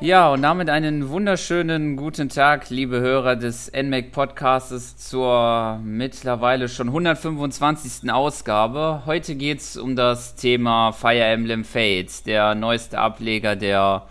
[0.00, 6.88] Ja, und damit einen wunderschönen guten Tag, liebe Hörer des NMAC Podcasts zur mittlerweile schon
[6.88, 8.12] 125.
[8.12, 9.02] Ausgabe.
[9.06, 14.06] Heute geht es um das Thema Fire Emblem Fates, der neueste Ableger der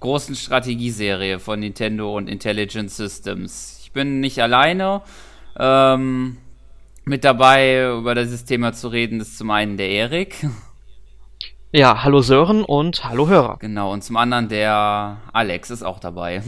[0.00, 3.80] großen Strategieserie von Nintendo und Intelligent Systems.
[3.82, 5.02] Ich bin nicht alleine.
[5.58, 6.38] Ähm,
[7.04, 10.46] mit dabei, über dieses Thema zu reden, ist zum einen der Erik.
[11.76, 13.58] Ja, hallo Sören und hallo Hörer.
[13.60, 16.42] Genau, und zum anderen der Alex ist auch dabei.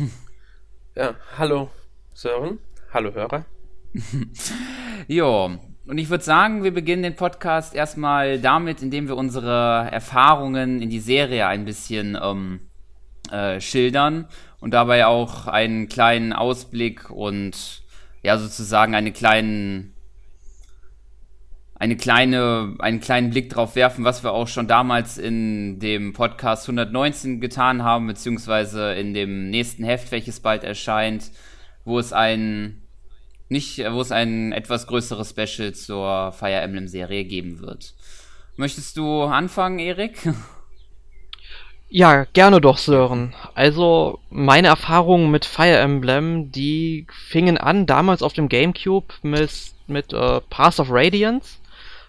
[0.97, 1.69] Ja, hallo
[2.15, 2.61] Sören,
[2.95, 3.45] hallo Hörer.
[5.07, 5.51] jo,
[5.87, 10.89] und ich würde sagen, wir beginnen den Podcast erstmal damit, indem wir unsere Erfahrungen in
[10.89, 12.61] die Serie ein bisschen ähm,
[13.31, 14.29] äh, schildern
[14.61, 17.83] und dabei auch einen kleinen Ausblick und
[18.23, 19.93] ja sozusagen einen kleinen
[21.79, 26.69] eine kleine, einen kleinen Blick drauf werfen, was wir auch schon damals in dem Podcast
[26.69, 31.31] 119 getan haben, beziehungsweise in dem nächsten Heft, welches bald erscheint,
[31.85, 32.83] wo es ein
[33.49, 37.95] nicht, wo es ein etwas größeres Special zur Fire Emblem Serie geben wird.
[38.57, 40.19] Möchtest du anfangen, Erik?
[41.91, 43.35] Ja, gerne doch, Sören.
[43.55, 49.51] Also, meine Erfahrungen mit Fire Emblem, die fingen an damals auf dem GameCube mit,
[49.87, 51.57] mit äh, Path of Radiance.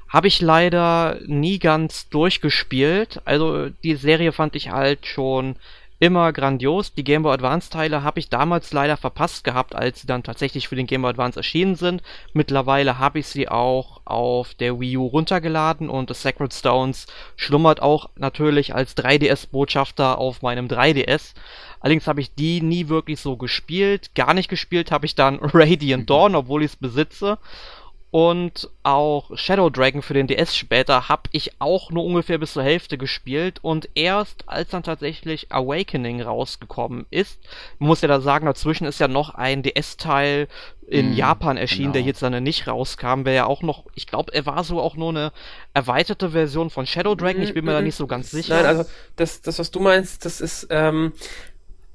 [0.10, 3.22] Habe ich leider nie ganz durchgespielt.
[3.26, 5.56] Also, die Serie fand ich halt schon
[6.00, 6.94] immer grandios.
[6.94, 10.68] Die Game Boy Advance Teile habe ich damals leider verpasst gehabt, als sie dann tatsächlich
[10.68, 12.02] für den Game Boy Advance erschienen sind.
[12.34, 17.82] Mittlerweile habe ich sie auch auf der Wii U runtergeladen und The Sacred Stones schlummert
[17.82, 21.34] auch natürlich als 3DS-Botschafter auf meinem 3DS.
[21.82, 24.16] Allerdings habe ich die nie wirklich so gespielt.
[24.16, 27.38] Gar nicht gespielt habe ich dann Radiant Dawn, obwohl ich es besitze
[28.12, 32.64] und auch Shadow Dragon für den DS später habe ich auch nur ungefähr bis zur
[32.64, 37.40] Hälfte gespielt und erst als dann tatsächlich Awakening rausgekommen ist,
[37.78, 40.48] muss ja da sagen, dazwischen ist ja noch ein DS-Teil
[40.88, 41.94] in mm, Japan erschienen, genau.
[41.94, 44.96] der jetzt dann nicht rauskam, wäre ja auch noch, ich glaube, er war so auch
[44.96, 45.32] nur eine
[45.76, 48.56] erweiterte Version von Shadow Dragon, ich bin mir da nicht so ganz sicher.
[48.56, 48.86] Nein, also
[49.18, 51.14] das, das was du meinst, das ist ähm,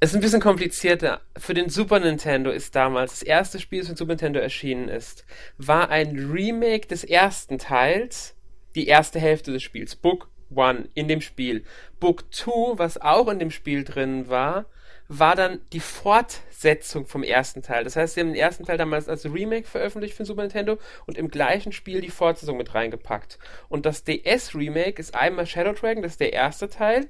[0.05, 1.21] es ist ein bisschen komplizierter.
[1.35, 4.87] Für den Super Nintendo ist damals das erste Spiel, das für den Super Nintendo erschienen
[4.87, 5.25] ist,
[5.57, 8.35] war ein Remake des ersten Teils,
[8.75, 11.63] die erste Hälfte des Spiels, Book One in dem Spiel.
[11.99, 14.67] Book Two, was auch in dem Spiel drin war,
[15.07, 17.83] war dann die Fortsetzung vom ersten Teil.
[17.83, 20.77] Das heißt, sie haben den ersten Teil damals als Remake veröffentlicht für den Super Nintendo
[21.07, 23.39] und im gleichen Spiel die Fortsetzung mit reingepackt.
[23.69, 27.07] Und das DS-Remake ist einmal Shadow Dragon, das ist der erste Teil,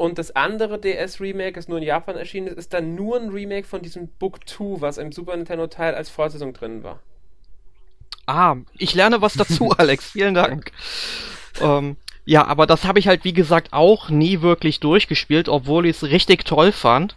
[0.00, 3.66] und das andere DS-Remake, das nur in Japan erschienen ist, ist dann nur ein Remake
[3.66, 7.00] von diesem Book 2, was im Super Nintendo-Teil als Fortsetzung drin war.
[8.24, 10.12] Ah, ich lerne was dazu, Alex.
[10.12, 10.72] Vielen Dank.
[11.60, 15.96] ähm, ja, aber das habe ich halt, wie gesagt, auch nie wirklich durchgespielt, obwohl ich
[15.96, 17.16] es richtig toll fand.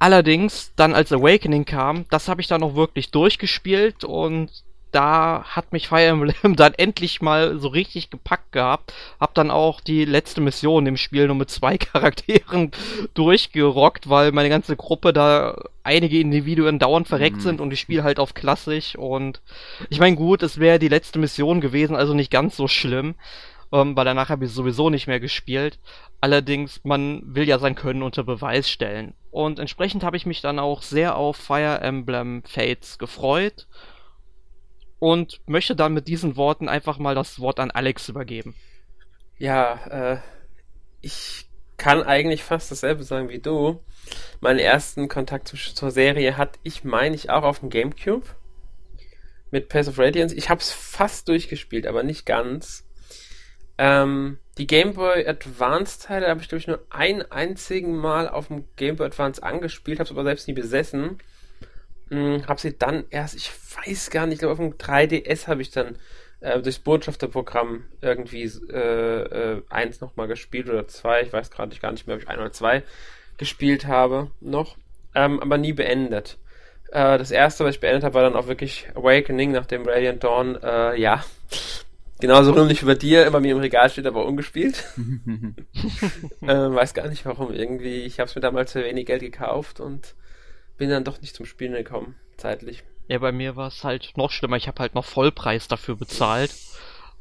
[0.00, 4.50] Allerdings, dann als Awakening kam, das habe ich dann noch wirklich durchgespielt und
[4.92, 8.92] da hat mich Fire Emblem dann endlich mal so richtig gepackt gehabt.
[9.18, 12.70] Hab dann auch die letzte Mission im Spiel nur mit zwei Charakteren
[13.14, 17.40] durchgerockt, weil meine ganze Gruppe da einige Individuen dauernd verreckt mhm.
[17.40, 19.40] sind und ich spiele halt auf klassisch und
[19.88, 23.14] ich meine gut, es wäre die letzte Mission gewesen, also nicht ganz so schlimm,
[23.72, 25.78] ähm, weil danach habe ich sowieso nicht mehr gespielt.
[26.20, 29.14] Allerdings, man will ja sein Können unter Beweis stellen.
[29.32, 33.66] Und entsprechend habe ich mich dann auch sehr auf Fire Emblem Fates gefreut
[35.02, 38.54] und möchte dann mit diesen Worten einfach mal das Wort an Alex übergeben.
[39.36, 40.18] Ja, äh,
[41.00, 43.82] ich kann eigentlich fast dasselbe sagen wie du.
[44.40, 48.28] Meinen ersten Kontakt zu, zur Serie hatte ich, meine ich, auch auf dem Gamecube
[49.50, 50.36] mit Path of Radiance.
[50.36, 52.86] Ich habe es fast durchgespielt, aber nicht ganz.
[53.78, 58.46] Ähm, die Game Boy Advance Teile habe ich, glaube ich, nur ein einzigen Mal auf
[58.46, 61.18] dem Game Boy Advance angespielt, habe es aber selbst nie besessen.
[62.12, 65.62] Hm, hab sie dann erst, ich weiß gar nicht, ich glaube auf dem 3DS habe
[65.62, 65.96] ich dann
[66.40, 71.90] äh, durchs Botschafterprogramm irgendwie äh, äh, eins nochmal gespielt oder zwei, ich weiß gerade gar
[71.90, 72.82] nicht mehr, ob ich ein oder zwei
[73.38, 74.76] gespielt habe noch,
[75.14, 76.36] ähm, aber nie beendet.
[76.90, 80.22] Äh, das erste, was ich beendet habe, war dann auch wirklich Awakening nach dem Radiant
[80.22, 81.24] Dawn, äh, ja,
[82.20, 84.84] genauso rühmlich wie bei dir, immer mir im Regal steht, aber ungespielt.
[86.42, 89.80] äh, weiß gar nicht warum, irgendwie, ich habe es mir damals für wenig Geld gekauft
[89.80, 90.14] und
[90.82, 92.82] bin dann doch nicht zum Spielen gekommen, zeitlich.
[93.06, 94.56] Ja, bei mir war es halt noch schlimmer.
[94.56, 96.52] Ich habe halt noch Vollpreis dafür bezahlt.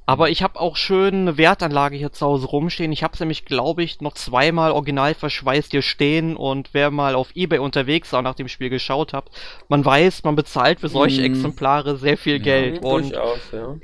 [0.07, 2.91] Aber ich habe auch schön eine Wertanlage hier zu Hause rumstehen.
[2.91, 6.35] Ich habe es nämlich, glaube ich, noch zweimal original verschweißt hier stehen.
[6.35, 9.29] Und wer mal auf Ebay unterwegs war nach dem Spiel geschaut hat,
[9.67, 11.25] man weiß, man bezahlt für solche mm.
[11.25, 12.83] Exemplare sehr viel ja, Geld.
[12.83, 13.77] Und ja.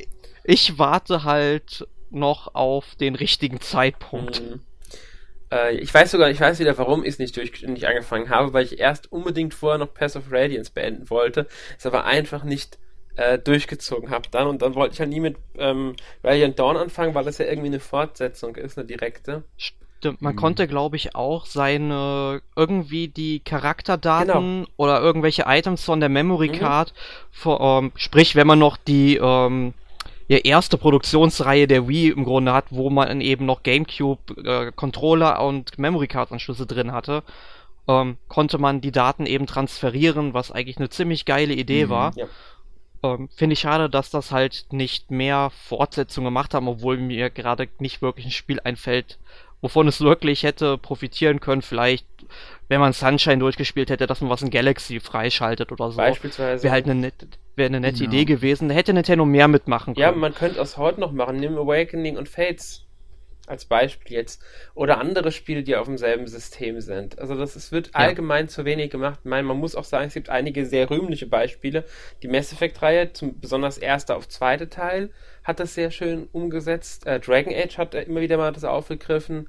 [0.44, 4.42] ich warte halt noch auf den richtigen Zeitpunkt.
[4.42, 4.56] Mm.
[5.52, 8.54] Äh, ich weiß sogar, ich weiß wieder, warum ich es nicht, durch, nicht angefangen habe,
[8.54, 11.48] weil ich erst unbedingt vorher noch Pass of Radiance beenden wollte,
[11.78, 12.78] es aber einfach nicht
[13.18, 16.78] äh, durchgezogen habe dann und dann wollte ich ja halt nie mit ähm, Radiant Dawn
[16.78, 19.44] anfangen, weil das ja irgendwie eine Fortsetzung ist, eine direkte.
[19.58, 20.38] Stimmt, man mhm.
[20.38, 24.68] konnte, glaube ich, auch seine irgendwie die Charakterdaten genau.
[24.78, 26.54] oder irgendwelche Items von der Memory mhm.
[26.54, 27.28] Card, mhm.
[27.32, 29.74] vor, ähm, sprich, wenn man noch die ähm,
[30.28, 35.42] ja, erste Produktionsreihe der Wii im Grunde hat, wo man eben noch GameCube äh, Controller
[35.44, 37.24] und Memory Card Anschlüsse drin hatte,
[37.88, 42.14] ähm, konnte man die Daten eben transferieren, was eigentlich eine ziemlich geile Idee mhm, war.
[42.18, 42.28] Ja.
[43.04, 47.70] Ähm, Finde ich schade, dass das halt nicht mehr Fortsetzungen gemacht haben, obwohl mir gerade
[47.80, 49.20] nicht wirklich ein Spiel einfällt,
[49.62, 51.62] wovon es wirklich hätte profitieren können.
[51.62, 52.06] Vielleicht,
[52.68, 55.98] wenn man Sunshine durchgespielt hätte, dass man was in Galaxy freischaltet oder so.
[55.98, 56.64] Beispielsweise.
[56.64, 58.06] Wäre halt eine nette, wäre eine nette ja.
[58.06, 58.70] Idee gewesen.
[58.70, 60.02] Da hätte Nintendo mehr mitmachen können.
[60.02, 61.38] Ja, man könnte es heute noch machen.
[61.38, 62.88] Nimm Awakening und Fates
[63.48, 64.42] als Beispiel jetzt.
[64.76, 67.18] Oder andere Spiele, die auf demselben System sind.
[67.18, 67.94] Also das es wird ja.
[67.94, 69.20] allgemein zu wenig gemacht.
[69.24, 71.84] Ich meine, man muss auch sagen, es gibt einige sehr rühmliche Beispiele.
[72.22, 73.10] Die Mass Effect-Reihe,
[73.40, 75.10] besonders erste auf zweite Teil,
[75.44, 77.08] hat das sehr schön umgesetzt.
[77.08, 79.48] Äh, Dragon Age hat immer wieder mal das aufgegriffen.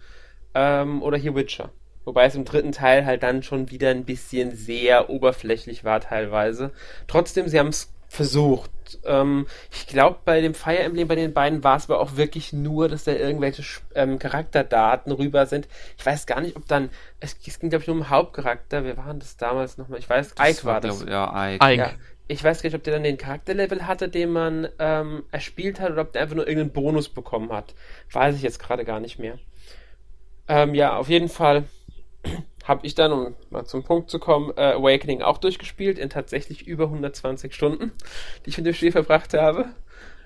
[0.54, 1.70] Ähm, oder hier Witcher.
[2.08, 6.72] Wobei es im dritten Teil halt dann schon wieder ein bisschen sehr oberflächlich war teilweise.
[7.06, 8.70] Trotzdem, sie haben es versucht.
[9.04, 12.54] Ähm, ich glaube, bei dem Fire Emblem bei den beiden war es aber auch wirklich
[12.54, 13.62] nur, dass da irgendwelche
[13.94, 15.68] ähm, Charakterdaten rüber sind.
[15.98, 16.88] Ich weiß gar nicht, ob dann,
[17.20, 18.84] es, es ging glaube ich nur um Hauptcharakter.
[18.84, 19.98] Wer waren das damals nochmal?
[19.98, 21.00] Ich weiß, das Ike war, war das.
[21.00, 21.62] Glaub, ja, Ike.
[21.62, 21.76] Ike.
[21.76, 21.90] Ja.
[22.26, 25.90] Ich weiß gar nicht, ob der dann den Charakterlevel hatte, den man ähm, erspielt hat,
[25.90, 27.74] oder ob der einfach nur irgendeinen Bonus bekommen hat.
[28.10, 29.38] Weiß ich jetzt gerade gar nicht mehr.
[30.48, 31.64] Ähm, ja, auf jeden Fall
[32.64, 36.66] habe ich dann, um mal zum Punkt zu kommen, äh, Awakening auch durchgespielt in tatsächlich
[36.66, 37.92] über 120 Stunden,
[38.44, 39.70] die ich mit dem Spiel verbracht habe.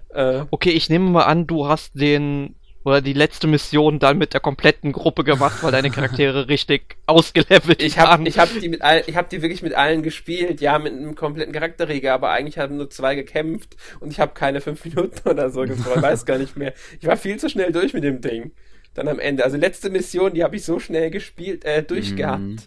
[0.09, 4.35] Äh, okay, ich nehme mal an, du hast den oder die letzte Mission dann mit
[4.35, 8.27] der kompletten Gruppe gemacht, weil deine Charaktere richtig ausgelevelt ich hab, waren.
[8.27, 11.15] Ich habe die mit all, ich habe die wirklich mit allen gespielt, ja, mit einem
[11.15, 15.51] kompletten Charakterreger, aber eigentlich haben nur zwei gekämpft und ich habe keine fünf Minuten oder
[15.51, 16.75] so gebraucht, weiß gar nicht mehr.
[17.01, 18.53] Ich war viel zu schnell durch mit dem Ding
[18.95, 19.45] dann am Ende.
[19.45, 22.59] Also letzte Mission, die habe ich so schnell gespielt, äh, durchgehabt, mhm.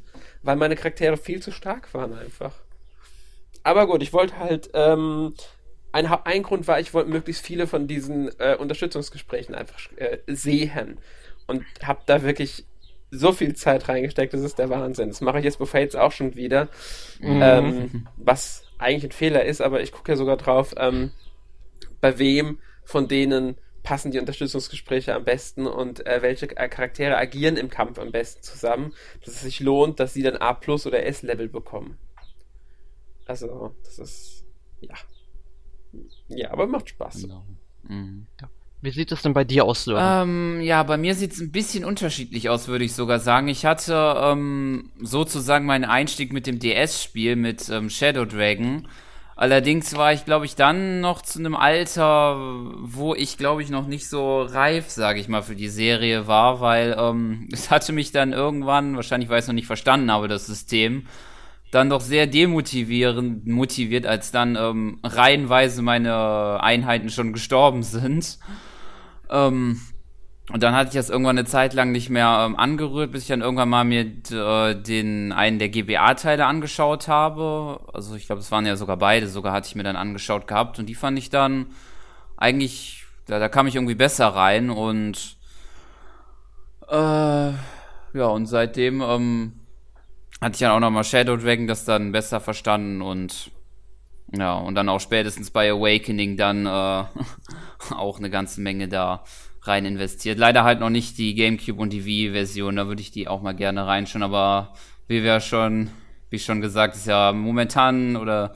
[0.43, 2.53] weil meine Charaktere viel zu stark waren einfach.
[3.63, 5.33] Aber gut, ich wollte halt, ähm,
[5.91, 10.97] ein, ein Grund war, ich wollte möglichst viele von diesen äh, Unterstützungsgesprächen einfach äh, sehen.
[11.47, 12.65] Und habe da wirklich
[13.11, 15.09] so viel Zeit reingesteckt, das ist der Wahnsinn.
[15.09, 16.69] Das mache ich jetzt bei Fates auch schon wieder.
[17.19, 17.39] Mhm.
[17.41, 21.11] Ähm, was eigentlich ein Fehler ist, aber ich gucke ja sogar drauf, ähm,
[22.01, 27.55] bei wem von denen passen die Unterstützungsgespräche am besten und äh, welche äh, Charaktere agieren
[27.55, 28.93] im Kampf am besten zusammen,
[29.23, 31.97] dass es sich lohnt, dass sie dann A plus oder S-Level bekommen.
[33.25, 34.43] Also, das ist
[34.81, 34.95] ja.
[36.27, 37.21] Ja, aber macht Spaß.
[37.21, 37.45] Genau.
[37.83, 38.27] Mhm.
[38.41, 38.49] Ja.
[38.81, 41.85] Wie sieht es denn bei dir aus, ähm, Ja, bei mir sieht es ein bisschen
[41.85, 43.47] unterschiedlich aus, würde ich sogar sagen.
[43.47, 48.87] Ich hatte ähm, sozusagen meinen Einstieg mit dem DS-Spiel, mit ähm, Shadow Dragon.
[49.37, 52.37] Allerdings war ich, glaube ich, dann noch zu einem Alter,
[52.79, 56.61] wo ich, glaube ich, noch nicht so reif, sage ich mal, für die Serie war,
[56.61, 60.29] weil ähm, es hatte mich dann irgendwann, wahrscheinlich weil ich es noch nicht verstanden habe,
[60.29, 61.07] das System,
[61.71, 68.39] dann doch sehr demotivierend motiviert, als dann ähm, reihenweise meine Einheiten schon gestorben sind.
[69.29, 69.81] Ähm,
[70.51, 73.27] und dann hatte ich das irgendwann eine Zeit lang nicht mehr ähm, angerührt, bis ich
[73.29, 77.79] dann irgendwann mal mir äh, den einen der GBA-Teile angeschaut habe.
[77.93, 80.77] Also ich glaube, es waren ja sogar beide, sogar hatte ich mir dann angeschaut gehabt
[80.77, 81.67] und die fand ich dann
[82.37, 85.35] eigentlich, da, da kam ich irgendwie besser rein und
[86.89, 89.53] äh, ja, und seitdem ähm,
[90.41, 93.49] hatte ich dann auch nochmal Shadow Dragon das dann besser verstanden und
[94.31, 97.05] ja, und dann auch spätestens bei Awakening dann äh,
[97.95, 99.23] auch eine ganze Menge da
[99.67, 100.37] rein investiert.
[100.37, 103.53] Leider halt noch nicht die GameCube und die Wii-Version, da würde ich die auch mal
[103.53, 104.73] gerne reinschauen, aber
[105.07, 105.89] wie wir schon,
[106.29, 108.55] wie schon gesagt, ist ja momentan oder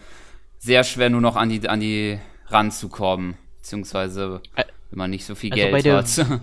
[0.57, 5.51] sehr schwer nur noch an die, an die ranzukommen, beziehungsweise wenn man nicht so viel
[5.51, 6.41] also Geld hat.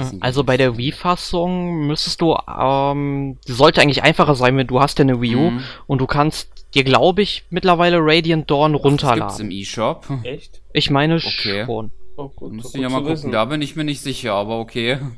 [0.20, 5.02] also bei der Wii-Fassung müsstest du, ähm, sollte eigentlich einfacher sein, wenn du hast ja
[5.02, 5.60] eine Wii U mhm.
[5.86, 9.20] und du kannst dir, glaube ich, mittlerweile Radiant Dawn runterladen.
[9.20, 10.06] Das gibt's im eShop.
[10.22, 10.62] Echt?
[10.72, 11.64] Ich meine okay.
[11.66, 11.90] schon.
[12.16, 13.32] Oh, gut, Muss ich ja mal gucken, wissen.
[13.32, 14.98] da bin ich mir nicht sicher, aber okay.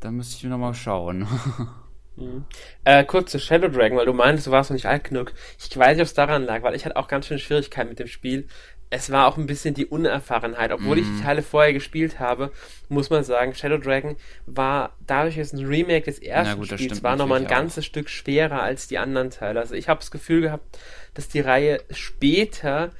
[0.00, 1.26] Da müsste ich noch mal schauen.
[2.16, 2.44] Mhm.
[2.84, 5.32] Äh, kurz zu Shadow Dragon, weil du meinst, du warst noch nicht alt genug.
[5.58, 7.98] Ich weiß nicht, ob es daran lag, weil ich hatte auch ganz schön Schwierigkeiten mit
[7.98, 8.46] dem Spiel.
[8.90, 10.70] Es war auch ein bisschen die Unerfahrenheit.
[10.70, 10.98] Obwohl mm.
[11.00, 11.22] ich die mhm.
[11.22, 12.52] Teile vorher gespielt habe,
[12.88, 17.02] muss man sagen, Shadow Dragon war dadurch, dass es ein Remake des ersten gut, Spiels
[17.02, 17.88] war, nochmal ein ganzes auch.
[17.88, 19.58] Stück schwerer als die anderen Teile.
[19.58, 20.78] Also ich habe das Gefühl gehabt,
[21.14, 22.92] dass die Reihe später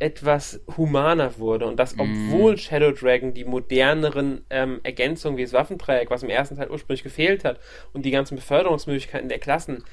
[0.00, 2.58] etwas humaner wurde und dass, obwohl mm.
[2.58, 7.44] Shadow Dragon die moderneren ähm, Ergänzungen wie das Waffendreieck, was im ersten Teil ursprünglich gefehlt
[7.44, 7.60] hat,
[7.92, 9.84] und die ganzen Beförderungsmöglichkeiten der Klassen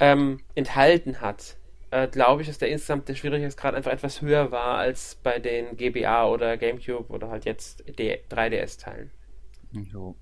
[0.00, 1.56] ähm, enthalten hat,
[1.90, 5.76] äh, glaube ich, dass der insgesamt der Schwierigkeitsgrad einfach etwas höher war als bei den
[5.76, 9.10] GBA oder GameCube oder halt jetzt 3DS-Teilen.
[9.72, 10.16] Jo.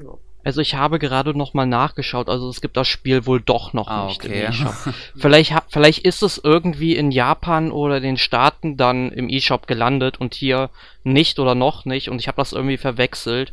[0.00, 0.20] jo.
[0.44, 3.88] Also ich habe gerade noch mal nachgeschaut, also es gibt das Spiel wohl doch noch
[3.88, 4.44] ah, nicht okay.
[4.44, 4.94] im eShop.
[5.16, 10.34] vielleicht, vielleicht ist es irgendwie in Japan oder den Staaten dann im eShop gelandet und
[10.34, 10.70] hier
[11.02, 13.52] nicht oder noch nicht und ich habe das irgendwie verwechselt.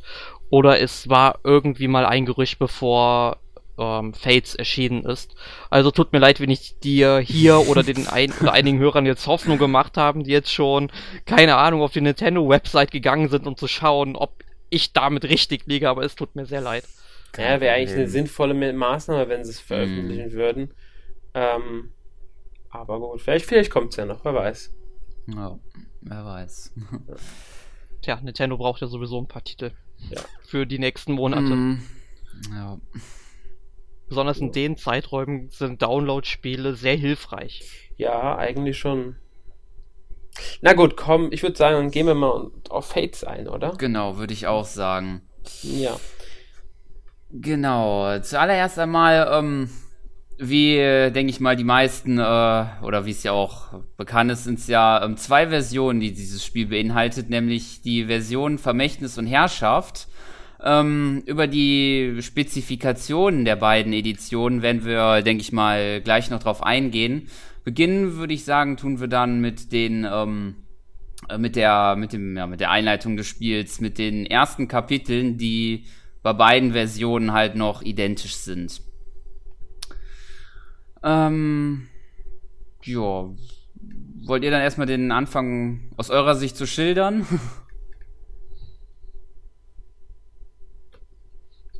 [0.49, 3.37] Oder es war irgendwie mal ein Gerücht, bevor
[3.77, 5.33] ähm, Fates erschienen ist.
[5.69, 9.27] Also tut mir leid, wenn ich dir hier oder den ein oder einigen Hörern jetzt
[9.27, 10.91] Hoffnung gemacht haben, die jetzt schon,
[11.25, 14.31] keine Ahnung, auf die Nintendo-Website gegangen sind, um zu schauen, ob
[14.71, 16.85] ich damit richtig liege, aber es tut mir sehr leid.
[17.37, 20.33] Ja, wäre eigentlich eine sinnvolle Maßnahme, wenn sie es veröffentlichen mm.
[20.33, 20.73] würden.
[21.33, 21.93] Ähm,
[22.69, 24.73] aber gut, vielleicht, vielleicht kommt es ja noch, wer weiß.
[25.27, 25.59] Ja,
[26.01, 26.73] wer weiß.
[28.01, 29.71] Tja, Nintendo braucht ja sowieso ein paar Titel
[30.09, 30.21] ja.
[30.43, 31.55] für die nächsten Monate.
[31.55, 31.81] Mm.
[32.53, 32.79] Ja.
[34.09, 37.91] Besonders in den Zeiträumen sind Download-Spiele sehr hilfreich.
[37.97, 39.15] Ja, eigentlich schon.
[40.61, 43.73] Na gut, komm, ich würde sagen, dann gehen wir mal auf Fates ein, oder?
[43.77, 45.21] Genau, würde ich auch sagen.
[45.63, 45.97] Ja.
[47.31, 49.69] Genau, zuallererst einmal, ähm,
[50.37, 54.59] wie, denke ich mal, die meisten, äh, oder wie es ja auch bekannt ist, sind
[54.59, 60.07] es ja ähm, zwei Versionen, die dieses Spiel beinhaltet, nämlich die Version Vermächtnis und Herrschaft.
[60.63, 66.63] Ähm, über die Spezifikationen der beiden Editionen werden wir, denke ich mal, gleich noch drauf
[66.63, 67.29] eingehen.
[67.63, 70.55] Beginnen würde ich sagen, tun wir dann mit den ähm,
[71.29, 75.37] äh, mit der mit dem ja, mit der Einleitung des Spiels, mit den ersten Kapiteln,
[75.37, 75.85] die
[76.23, 78.81] bei beiden Versionen halt noch identisch sind.
[81.03, 81.87] Ähm,
[82.83, 83.29] ja,
[84.23, 87.25] wollt ihr dann erstmal den Anfang aus eurer Sicht zu schildern?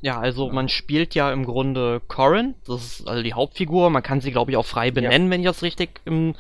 [0.01, 3.89] Ja, also man spielt ja im Grunde Corin, das ist also die Hauptfigur.
[3.91, 5.31] Man kann sie, glaube ich, auch frei benennen, ja.
[5.31, 6.36] wenn ich das richtig im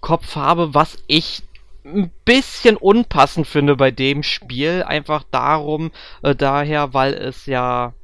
[0.00, 0.74] Kopf habe.
[0.74, 1.42] Was ich
[1.84, 5.90] ein bisschen unpassend finde bei dem Spiel, einfach darum,
[6.22, 7.94] äh, daher, weil es ja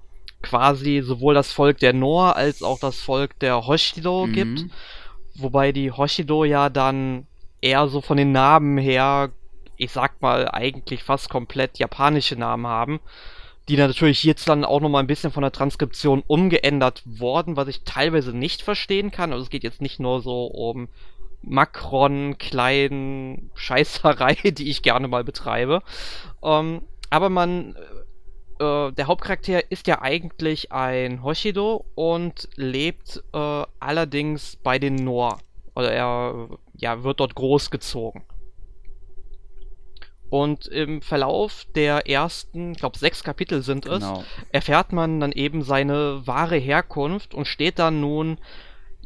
[0.41, 4.33] quasi sowohl das Volk der Nor als auch das Volk der Hoshido mhm.
[4.33, 4.65] gibt.
[5.35, 7.27] Wobei die Hoshido ja dann
[7.61, 9.33] eher so von den Namen her,
[9.77, 13.01] ich sag mal, eigentlich fast komplett japanische Namen haben
[13.69, 17.83] die natürlich jetzt dann auch nochmal ein bisschen von der Transkription umgeändert worden, was ich
[17.85, 19.33] teilweise nicht verstehen kann.
[19.33, 20.89] Also es geht jetzt nicht nur so um
[21.43, 25.83] Macron, kleinen Scheißerei, die ich gerne mal betreibe.
[26.43, 27.75] Ähm, aber man,
[28.59, 35.39] äh, der Hauptcharakter ist ja eigentlich ein Hoshido und lebt äh, allerdings bei den Nor.
[35.75, 38.23] Oder er ja, wird dort großgezogen.
[40.35, 44.25] Und im Verlauf der ersten, ich glaube, sechs Kapitel sind es, genau.
[44.51, 48.39] erfährt man dann eben seine wahre Herkunft und steht dann nun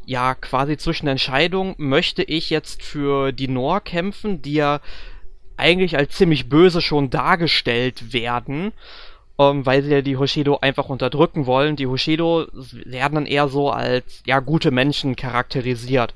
[0.07, 4.79] ja quasi zwischen der Entscheidung, möchte ich jetzt für die Nor kämpfen, die ja
[5.55, 8.73] eigentlich als ziemlich böse schon dargestellt werden,
[9.37, 11.75] ähm, weil sie ja die Hoshido einfach unterdrücken wollen.
[11.75, 16.15] Die Hoshido werden dann eher so als ja gute Menschen charakterisiert.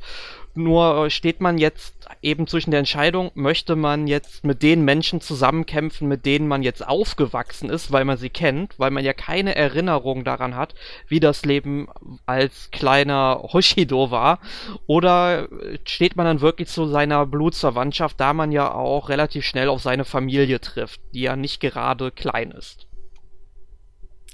[0.55, 6.07] Nur steht man jetzt eben zwischen der Entscheidung, möchte man jetzt mit den Menschen zusammenkämpfen,
[6.07, 10.24] mit denen man jetzt aufgewachsen ist, weil man sie kennt, weil man ja keine Erinnerung
[10.24, 10.75] daran hat,
[11.07, 11.88] wie das Leben
[12.27, 14.39] als kleiner Hoshido war,
[14.86, 15.48] oder
[15.86, 20.05] steht man dann wirklich zu seiner Blutsverwandtschaft, da man ja auch relativ schnell auf seine
[20.05, 22.88] Familie trifft, die ja nicht gerade klein ist.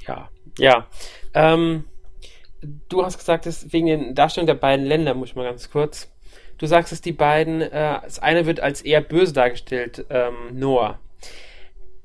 [0.05, 0.87] Ja, ja.
[1.33, 1.85] Ähm,
[2.61, 6.11] du hast gesagt, dass wegen den Darstellungen der beiden Länder, muss ich mal ganz kurz.
[6.57, 10.99] Du sagst, dass die beiden, äh, das eine wird als eher böse dargestellt, ähm, Noah.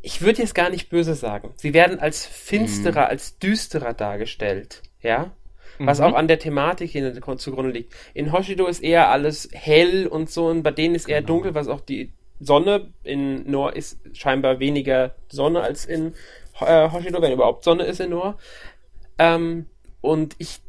[0.00, 1.52] Ich würde jetzt gar nicht böse sagen.
[1.56, 3.10] Sie werden als finsterer, mhm.
[3.10, 5.32] als düsterer dargestellt, ja?
[5.78, 6.04] Was mhm.
[6.04, 7.92] auch an der Thematik hier zugrunde liegt.
[8.12, 11.34] In Hoshido ist eher alles hell und so, und bei denen ist eher genau.
[11.34, 16.14] dunkel, was auch die Sonne in Noah ist scheinbar weniger Sonne als in
[16.60, 18.38] äh, Hoshido, wenn überhaupt Sonne ist in Noah.
[19.18, 19.66] Ähm,
[20.04, 20.60] und ich,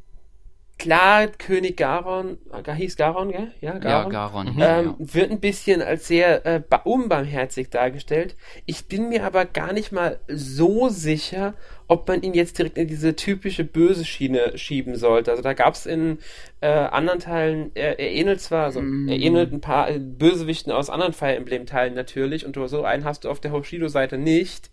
[0.78, 3.52] klar, König Garon, äh, hieß Garon, gell?
[3.60, 4.14] Ja, Garon.
[4.14, 4.56] Ja, Garon.
[4.56, 4.62] Mhm.
[4.62, 8.38] Ähm, wird ein bisschen als sehr äh, unbarmherzig dargestellt.
[8.66, 11.54] Ich bin mir aber gar nicht mal so sicher,
[11.90, 15.32] ob man ihn jetzt direkt in diese typische böse Schiene schieben sollte.
[15.32, 16.20] Also da gab es in
[16.62, 19.10] äh, anderen Teilen, er, er, ähnelt zwar, also mm.
[19.10, 23.26] er ähnelt ein paar äh, Bösewichten aus anderen Fire Emblem-Teilen natürlich und so einen hast
[23.26, 24.72] du auf der Hoshido-Seite nicht.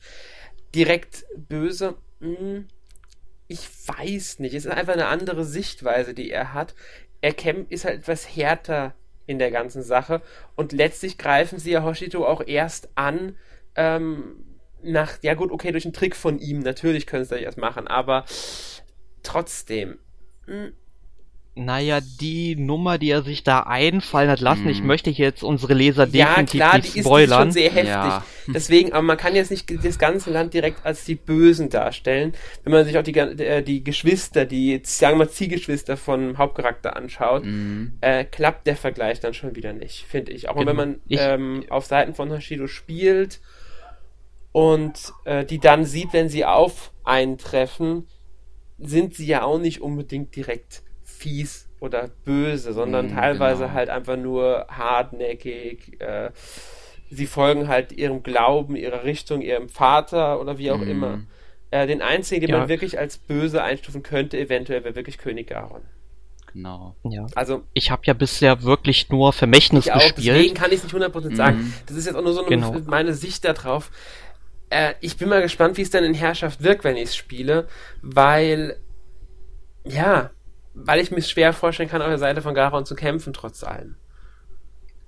[0.73, 2.69] Direkt böse, mh, hm,
[3.53, 4.55] ich weiß nicht.
[4.55, 6.75] Es ist einfach eine andere Sichtweise, die er hat.
[7.21, 7.35] Er
[7.69, 8.95] ist halt etwas härter
[9.27, 10.23] in der ganzen Sache.
[10.57, 13.37] Und letztlich greifen sie ja Hoshito auch erst an,
[13.77, 14.45] ähm,
[14.83, 18.25] nach, ja gut, okay, durch einen Trick von ihm, natürlich können sie das machen, aber
[19.23, 19.99] trotzdem.
[20.47, 20.73] Mh, hm,
[21.55, 24.71] naja, die Nummer, die er sich da einfallen hat lassen, mm.
[24.71, 24.87] ich mhm.
[24.87, 27.49] möchte jetzt unsere Leser definitiv ja, klar, nicht die spoilern.
[27.49, 28.11] Ist, die ist schon sehr heftig.
[28.11, 28.25] Ja.
[28.47, 32.33] Deswegen, aber man kann jetzt nicht das ganze Land direkt als die Bösen darstellen.
[32.65, 36.97] Wenn man sich auch die, äh, die Geschwister, die, sagen wir mal, Ziehgeschwister vom Hauptcharakter
[36.97, 37.99] anschaut, mm.
[38.01, 40.49] äh, klappt der Vergleich dann schon wieder nicht, finde ich.
[40.49, 40.69] Auch genau.
[40.69, 43.41] wenn man ich, ähm, auf Seiten von Hashido spielt
[44.53, 48.07] und äh, die dann sieht, wenn sie auf eintreffen,
[48.79, 50.83] sind sie ja auch nicht unbedingt direkt
[51.23, 53.75] fies oder böse, sondern mm, teilweise genau.
[53.75, 56.01] halt einfach nur hartnäckig.
[56.01, 56.31] Äh,
[57.11, 60.91] sie folgen halt ihrem Glauben, ihrer Richtung, ihrem Vater oder wie auch mm.
[60.91, 61.21] immer.
[61.71, 62.59] Äh, den einzigen, den ja.
[62.59, 65.83] man wirklich als böse einstufen könnte, eventuell wäre wirklich König Aaron.
[66.53, 66.97] Genau.
[67.05, 67.27] Ja.
[67.35, 70.37] Also ich habe ja bisher wirklich nur Vermächtnis ich auch, gespielt.
[70.37, 71.59] Deswegen kann ich es nicht 100% sagen.
[71.59, 71.73] Mm.
[71.87, 72.77] Das ist jetzt auch nur so eine, genau.
[72.87, 73.91] meine Sicht darauf.
[74.69, 77.69] Äh, ich bin mal gespannt, wie es dann in Herrschaft wirkt, wenn ich es spiele,
[78.03, 78.77] weil
[79.85, 80.31] ja,
[80.75, 83.97] weil ich mir schwer vorstellen kann, auf der Seite von Garon zu kämpfen, trotz allem.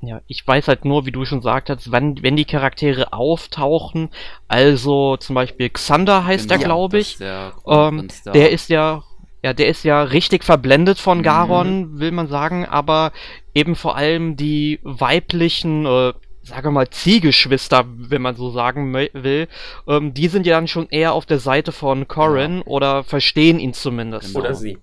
[0.06, 4.10] Ja, ich weiß halt nur, wie du schon sagtest, wenn, wenn die Charaktere auftauchen,
[4.48, 9.02] also zum Beispiel Xander heißt genau, er, glaube ich, der, ähm, der ist ja,
[9.42, 11.22] ja, der ist ja richtig verblendet von mhm.
[11.22, 12.00] Garon, mhm.
[12.00, 13.12] will man sagen, aber
[13.54, 19.48] eben vor allem die weiblichen, äh, sage mal, Ziehgeschwister, wenn man so sagen will,
[19.88, 22.66] ähm, die sind ja dann schon eher auf der Seite von Corin ja.
[22.66, 24.34] oder verstehen ihn zumindest.
[24.34, 24.40] Genau.
[24.40, 24.78] Oder sie.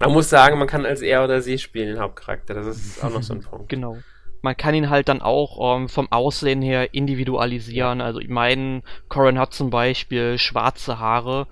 [0.00, 2.54] Man muss sagen, man kann als er oder sie spielen, den Hauptcharakter.
[2.54, 3.68] Das ist auch noch so ein Punkt.
[3.68, 3.98] Genau.
[4.42, 8.00] Man kann ihn halt dann auch ähm, vom Aussehen her individualisieren.
[8.00, 11.46] Also ich meine, Corin hat zum Beispiel schwarze Haare.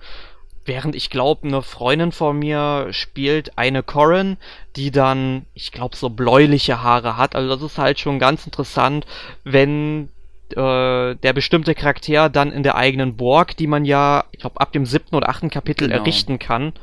[0.63, 4.37] Während ich glaube, eine Freundin von mir spielt eine Corin,
[4.75, 7.35] die dann, ich glaube, so bläuliche Haare hat.
[7.35, 9.05] Also das ist halt schon ganz interessant,
[9.43, 10.09] wenn
[10.51, 14.71] äh, der bestimmte Charakter dann in der eigenen Borg, die man ja, ich glaube, ab
[14.71, 15.99] dem siebten oder achten Kapitel genau.
[15.99, 16.73] errichten kann,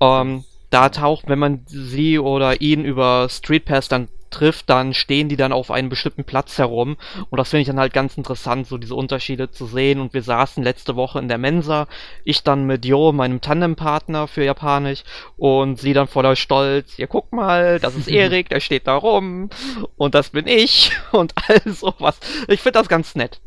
[0.00, 5.28] ähm, da taucht, wenn man sie oder ihn über Street Pass dann trifft, dann stehen
[5.28, 6.96] die dann auf einem bestimmten Platz herum.
[7.30, 10.00] Und das finde ich dann halt ganz interessant, so diese Unterschiede zu sehen.
[10.00, 11.86] Und wir saßen letzte Woche in der Mensa,
[12.24, 15.04] ich dann mit Jo, meinem Tandempartner für Japanisch,
[15.36, 19.50] und sie dann voller Stolz, ja guck mal, das ist Erik, der steht da rum,
[19.96, 22.18] und das bin ich, und all sowas.
[22.48, 23.40] Ich finde das ganz nett.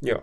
[0.00, 0.22] Ja.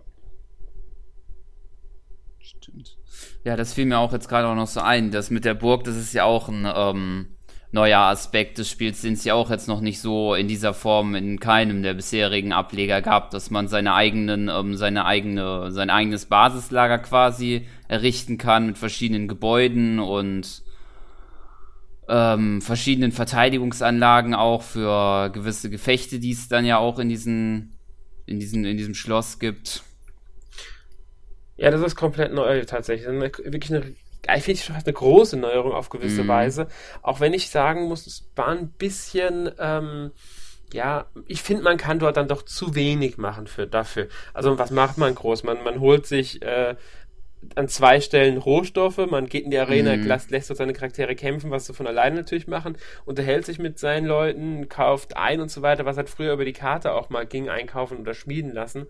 [3.44, 5.12] Ja, das fiel mir auch jetzt gerade auch noch so ein.
[5.12, 7.28] Das mit der Burg, das ist ja auch ein ähm,
[7.72, 11.16] neuer Aspekt des Spiels, den es ja auch jetzt noch nicht so in dieser Form
[11.16, 16.26] in keinem der bisherigen Ableger gab, dass man seine eigenen, ähm, seine eigene, sein eigenes
[16.26, 20.62] Basislager quasi errichten kann mit verschiedenen Gebäuden und
[22.10, 27.78] ähm, verschiedenen Verteidigungsanlagen auch für gewisse Gefechte, die es dann ja auch in diesen,
[28.26, 29.84] in diesen, in diesem Schloss gibt.
[31.62, 33.08] Ja, das ist komplett neu tatsächlich.
[33.08, 33.94] Eine, wirklich eine,
[34.36, 36.28] ich finde schon fast eine große Neuerung auf gewisse mhm.
[36.28, 36.68] Weise.
[37.04, 40.10] Auch wenn ich sagen muss, es war ein bisschen, ähm,
[40.74, 44.08] ja, ich finde, man kann dort dann doch zu wenig machen für dafür.
[44.34, 45.44] Also was macht man groß?
[45.44, 46.74] Man, man holt sich äh,
[47.54, 50.08] an zwei Stellen Rohstoffe, man geht in die Arena, mhm.
[50.08, 53.78] lässt, lässt dort seine Charaktere kämpfen, was sie von alleine natürlich machen, unterhält sich mit
[53.78, 57.28] seinen Leuten, kauft ein und so weiter, was halt früher über die Karte auch mal
[57.28, 58.88] ging, einkaufen oder schmieden lassen.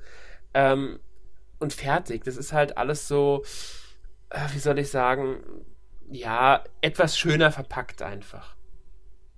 [0.53, 0.99] Ähm,
[1.61, 2.23] und fertig.
[2.23, 3.43] Das ist halt alles so,
[4.29, 5.43] äh, wie soll ich sagen,
[6.09, 8.55] ja, etwas schöner verpackt einfach.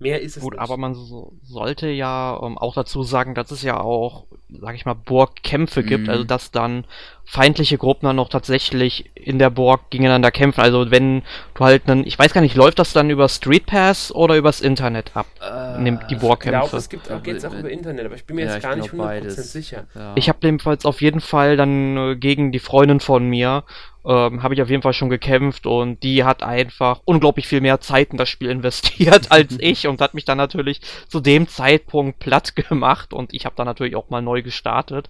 [0.00, 0.60] Mehr ist es Gut, nicht.
[0.60, 4.84] aber man so, sollte ja ähm, auch dazu sagen, dass es ja auch, sag ich
[4.84, 5.86] mal, Burgkämpfe mhm.
[5.86, 6.84] gibt, also dass dann
[7.24, 10.60] feindliche Gruppen dann noch tatsächlich in der Burg gegeneinander kämpfen.
[10.60, 11.22] Also wenn
[11.54, 14.60] du halt einen, ich weiß gar nicht, läuft das dann über Street Pass oder übers
[14.60, 15.26] Internet ab?
[15.40, 16.64] Äh, nimmt die Burgkämpfe.
[16.64, 18.62] Ich glaube, es gibt auch, geht's auch über Internet, aber ich bin mir ja, jetzt
[18.62, 19.52] gar nicht 100% beides.
[19.52, 19.84] sicher.
[19.94, 20.12] Ja.
[20.16, 23.62] Ich habe jedenfalls auf jeden Fall dann äh, gegen die Freundin von mir
[24.06, 27.80] ähm, habe ich auf jeden Fall schon gekämpft und die hat einfach unglaublich viel mehr
[27.80, 32.18] Zeit in das Spiel investiert als ich und hat mich dann natürlich zu dem Zeitpunkt
[32.18, 35.08] platt gemacht und ich habe dann natürlich auch mal neu gestartet.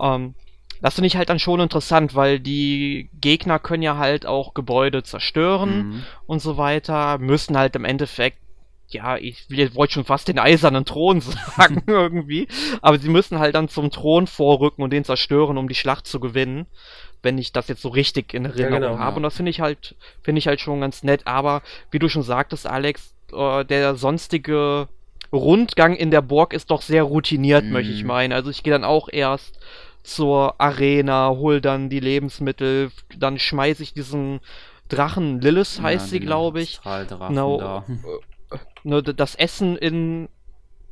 [0.00, 0.34] Ähm,
[0.80, 5.04] das finde ich halt dann schon interessant, weil die Gegner können ja halt auch Gebäude
[5.04, 6.02] zerstören mhm.
[6.26, 8.38] und so weiter, müssen halt im Endeffekt
[8.88, 11.20] ja, ich wollte schon fast den eisernen Thron
[11.56, 12.46] sagen irgendwie,
[12.82, 16.20] aber sie müssen halt dann zum Thron vorrücken und den zerstören, um die Schlacht zu
[16.20, 16.66] gewinnen
[17.22, 19.12] wenn ich das jetzt so richtig in Erinnerung ja, genau, habe.
[19.12, 19.16] Ja.
[19.16, 21.26] Und das finde ich halt, finde ich halt schon ganz nett.
[21.26, 24.88] Aber wie du schon sagtest, Alex, äh, der sonstige
[25.32, 27.70] Rundgang in der Burg ist doch sehr routiniert, mm.
[27.70, 28.32] möchte ich meinen.
[28.32, 29.58] Also ich gehe dann auch erst
[30.02, 34.40] zur Arena, hol dann die Lebensmittel, dann schmeiße ich diesen
[34.88, 36.80] Drachen, Lilith heißt ja, sie, glaube ich.
[36.82, 37.84] Genau, da.
[38.82, 40.28] ne, das Essen in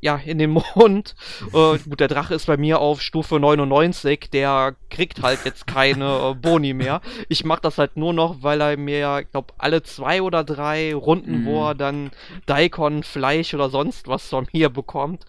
[0.01, 1.15] ja, in den Mund.
[1.53, 6.31] äh, gut, der Drache ist bei mir auf Stufe 99, der kriegt halt jetzt keine
[6.31, 7.01] äh, Boni mehr.
[7.29, 10.95] Ich mach das halt nur noch, weil er mir, ich glaube, alle zwei oder drei
[10.95, 11.47] Runden, mhm.
[11.47, 12.11] wo er dann
[12.47, 15.25] Daikon, Fleisch oder sonst was von mir bekommt,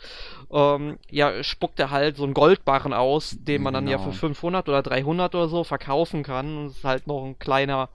[0.52, 4.00] ähm, ja, spuckt er halt so einen Goldbarren aus, den man dann genau.
[4.00, 6.66] ja für 500 oder 300 oder so verkaufen kann.
[6.68, 7.90] Das ist halt noch ein kleiner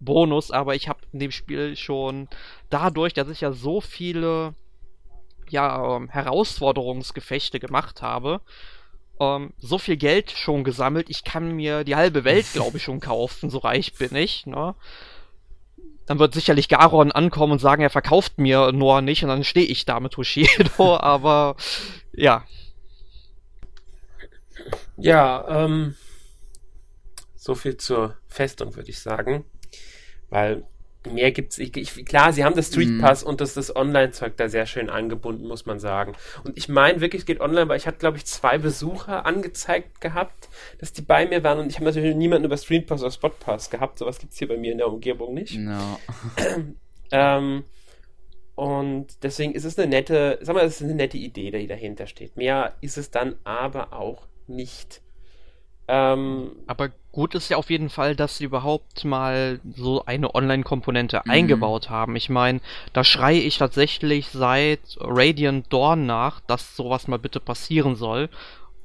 [0.00, 2.28] Bonus, aber ich habe in dem Spiel schon
[2.70, 4.54] dadurch, dass ich ja so viele
[5.50, 8.40] ja, ähm, Herausforderungsgefechte gemacht habe,
[9.20, 13.00] ähm, so viel Geld schon gesammelt, ich kann mir die halbe Welt, glaube ich, schon
[13.00, 14.74] kaufen, so reich bin ich, ne?
[16.06, 19.66] Dann wird sicherlich Garon ankommen und sagen, er verkauft mir Noah nicht und dann stehe
[19.66, 21.54] ich da mit Hushido, aber
[22.12, 22.44] ja.
[24.96, 25.94] Ja, ähm,
[27.36, 29.44] so viel zur Festung, würde ich sagen.
[30.30, 30.64] Weil
[31.08, 33.00] mehr gibt's ich, ich, klar sie haben das Street mhm.
[33.00, 33.28] Pass mm.
[33.28, 37.00] und das das Online Zeug da sehr schön angebunden muss man sagen und ich meine
[37.00, 41.02] wirklich es geht online weil ich hatte glaube ich zwei Besucher angezeigt gehabt dass die
[41.02, 43.98] bei mir waren und ich habe natürlich niemanden über Street Pass oder Spot Pass gehabt
[43.98, 45.98] sowas gibt's hier bei mir in der Umgebung nicht no.
[47.10, 47.64] ähm,
[48.54, 52.06] und deswegen ist es eine nette sag mal es ist eine nette Idee die dahinter
[52.06, 55.00] steht mehr ist es dann aber auch nicht
[55.88, 61.22] ähm, aber gut ist ja auf jeden Fall, dass sie überhaupt mal so eine Online-Komponente
[61.24, 61.30] mhm.
[61.30, 62.16] eingebaut haben.
[62.16, 62.60] Ich meine,
[62.92, 68.28] da schreie ich tatsächlich seit Radiant Dawn nach, dass sowas mal bitte passieren soll.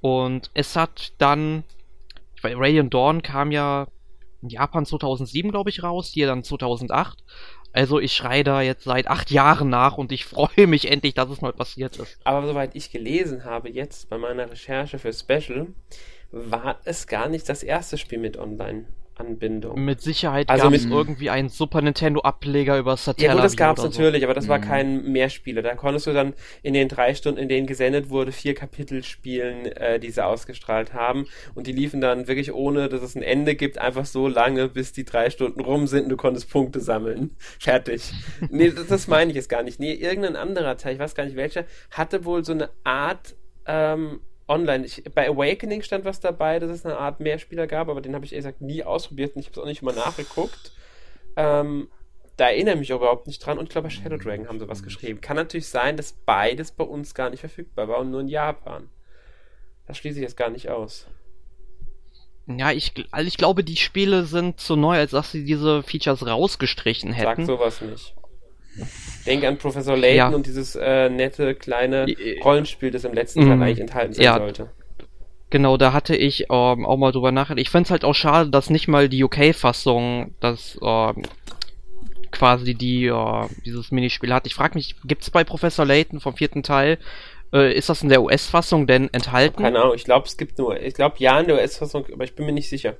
[0.02, 1.64] Und es hat dann,
[2.42, 3.88] weil Radiant Dawn kam ja
[4.42, 7.24] in Japan 2007, glaube ich, raus, hier dann 2008.
[7.74, 11.30] Also ich schreie da jetzt seit acht Jahren nach und ich freue mich endlich, dass
[11.30, 12.20] es mal passiert ist.
[12.24, 15.68] Aber soweit ich gelesen habe jetzt bei meiner Recherche für Special,
[16.36, 18.86] war es gar nicht das erste Spiel mit Online.
[19.18, 19.84] Anbindung.
[19.84, 23.28] Mit Sicherheit also gab es irgendwie einen Super Nintendo Ableger über Satellite.
[23.28, 24.26] Ja gut, das gab es natürlich, so.
[24.26, 24.64] aber das war mhm.
[24.64, 25.62] kein Mehrspieler.
[25.62, 29.68] Da konntest du dann in den drei Stunden, in denen gesendet wurde, vier Kapitel spielen,
[29.68, 31.28] äh, die sie ausgestrahlt haben.
[31.54, 34.92] Und die liefen dann wirklich ohne, dass es ein Ende gibt, einfach so lange, bis
[34.92, 37.38] die drei Stunden rum sind und du konntest Punkte sammeln.
[37.60, 38.12] Fertig.
[38.50, 39.80] nee, das, das meine ich jetzt gar nicht.
[39.80, 44.20] Nee, irgendein anderer Teil, ich weiß gar nicht welcher, hatte wohl so eine Art ähm,
[44.48, 44.86] online.
[44.86, 48.26] Ich, bei Awakening stand was dabei, dass es eine Art Mehrspieler gab, aber den habe
[48.26, 50.72] ich ehrlich gesagt nie ausprobiert und ich habe es auch nicht mal nachgeguckt.
[51.36, 51.90] Ähm,
[52.38, 54.68] da erinnere ich mich überhaupt nicht dran und ich glaube, bei Shadow Dragon haben sie
[54.68, 55.22] was geschrieben.
[55.22, 58.90] Kann natürlich sein, dass beides bei uns gar nicht verfügbar war und nur in Japan.
[59.88, 61.08] Das schließe ich jetzt gar nicht aus.
[62.48, 66.28] Ja, ich, also ich glaube, die Spiele sind zu neu, als dass sie diese Features
[66.28, 67.46] rausgestrichen hätten.
[67.46, 68.16] Sag sowas nicht.
[69.26, 70.30] Denk an Professor Layton ja.
[70.30, 72.06] und dieses äh, nette kleine
[72.44, 73.64] Rollenspiel, das im letzten Teil mhm.
[73.64, 74.38] eigentlich enthalten sein ja.
[74.38, 74.70] sollte.
[75.50, 77.62] Genau, da hatte ich ähm, auch mal drüber nachgedacht.
[77.62, 81.24] Ich find's halt auch schade, dass nicht mal die UK-Fassung das ähm,
[82.32, 84.48] quasi die äh, dieses Minispiel hat.
[84.48, 86.98] Ich frage mich, gibt's bei Professor Layton vom vierten Teil
[87.54, 89.62] äh, ist das in der US-Fassung denn enthalten?
[89.62, 92.36] Keine Ahnung, ich glaube, es gibt nur, ich glaube ja in der US-Fassung, aber ich
[92.36, 92.98] bin mir nicht sicher.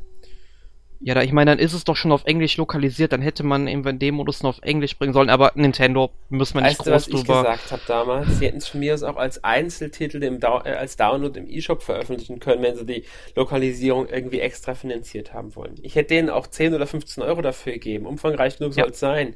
[1.06, 3.68] Ja, da, ich meine, dann ist es doch schon auf Englisch lokalisiert, dann hätte man
[3.68, 6.80] eben in dem Modus noch auf Englisch bringen sollen, aber Nintendo müssen wir nicht weißt
[6.80, 7.20] groß du, was drüber.
[7.20, 8.40] ich gesagt habe damals?
[8.40, 11.84] Sie hätten es von mir aus auch als Einzeltitel im äh, als Download im eShop
[11.84, 13.04] veröffentlichen können, wenn sie die
[13.36, 15.76] Lokalisierung irgendwie extra finanziert haben wollen.
[15.84, 18.08] Ich hätte denen auch 10 oder 15 Euro dafür gegeben.
[18.08, 18.86] Umfangreich genug ja.
[18.86, 19.36] soll es sein.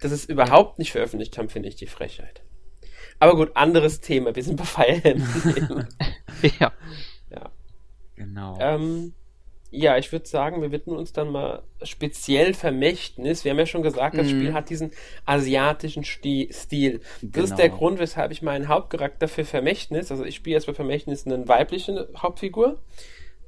[0.00, 2.42] Dass es überhaupt nicht veröffentlicht haben, finde ich die Frechheit.
[3.20, 4.34] Aber gut, anderes Thema.
[4.34, 5.86] Wir sind bei Fire Emblem.
[6.58, 6.72] ja.
[7.30, 7.52] Ja.
[8.16, 8.58] Genau.
[8.60, 9.14] Ähm,
[9.76, 13.44] ja, ich würde sagen, wir widmen uns dann mal speziell Vermächtnis.
[13.44, 14.30] Wir haben ja schon gesagt, das mm.
[14.30, 14.90] Spiel hat diesen
[15.26, 17.00] asiatischen Sti Stil.
[17.20, 17.44] Das genau.
[17.44, 17.78] ist der genau.
[17.78, 22.08] Grund, weshalb ich meinen Hauptcharakter für Vermächtnis, also ich spiele jetzt bei Vermächtnis eine weibliche
[22.16, 22.80] Hauptfigur,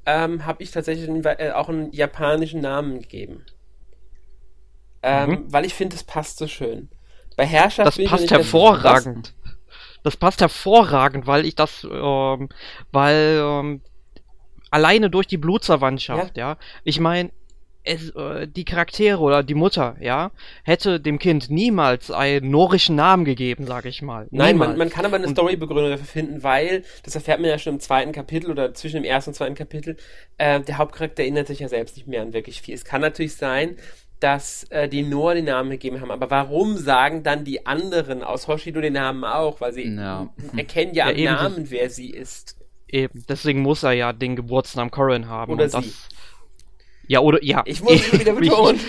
[0.05, 3.45] ähm, habe ich tatsächlich einen, äh, auch einen japanischen Namen gegeben.
[5.01, 5.53] Ähm, mhm.
[5.53, 6.89] Weil ich finde, das passt so schön.
[7.37, 9.33] Bei Herrschaft das passt hervorragend.
[10.03, 12.49] Das passt hervorragend, weil ich das, ähm,
[12.91, 13.81] weil ähm,
[14.71, 16.51] alleine durch die Blutsverwandtschaft, ja.
[16.51, 16.57] ja.
[16.83, 17.31] Ich meine,
[17.83, 20.31] äh, die Charaktere oder die Mutter, ja,
[20.63, 24.27] hätte dem Kind niemals einen norischen Namen gegeben, sag ich mal.
[24.31, 27.75] Nein, man, man, kann aber eine Storybegründung dafür finden, weil, das erfährt man ja schon
[27.75, 29.97] im zweiten Kapitel oder zwischen dem ersten und zweiten Kapitel,
[30.37, 32.75] äh, der Hauptcharakter erinnert sich ja selbst nicht mehr an wirklich viel.
[32.75, 33.77] Es kann natürlich sein,
[34.19, 36.11] dass äh, die Noah den Namen gegeben haben.
[36.11, 39.61] Aber warum sagen dann die anderen aus Hoshido den Namen auch?
[39.61, 40.29] Weil sie ja.
[40.55, 42.57] erkennen ja, ja am Namen, wer sie ist.
[42.91, 45.53] Eben, deswegen muss er ja den Geburtsnamen Corin haben.
[45.53, 45.93] Oder sie.
[47.09, 47.63] Ja, oder ja.
[47.65, 48.79] Ich muss es wieder betonen.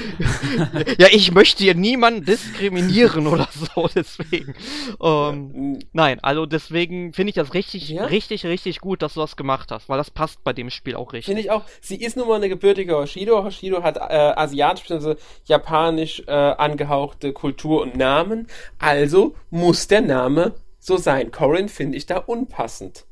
[0.99, 4.55] ja, ich möchte hier niemanden diskriminieren oder so, deswegen.
[5.03, 8.05] Ähm, nein, also deswegen finde ich das richtig, Ja?
[8.05, 11.15] richtig, richtig gut, dass du das gemacht hast, weil das passt bei dem Spiel auch
[11.15, 11.27] richtig.
[11.35, 11.65] Finde ich auch.
[11.81, 13.43] Sie ist nun mal eine gebürtige Hoshido.
[13.43, 15.15] Hoshido hat äh, asiatisch bzw.
[15.47, 18.49] japanisch äh, angehauchte Kultur und Namen.
[18.79, 21.31] Also muss der Name so sein.
[21.31, 23.07] Corin finde ich da unpassend.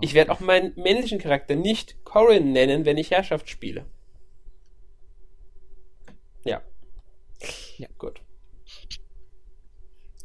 [0.00, 3.86] Ich werde auch meinen männlichen Charakter nicht Corin nennen, wenn ich Herrschaft spiele.
[6.44, 6.62] Ja.
[7.78, 7.88] Ja.
[7.98, 8.20] Gut.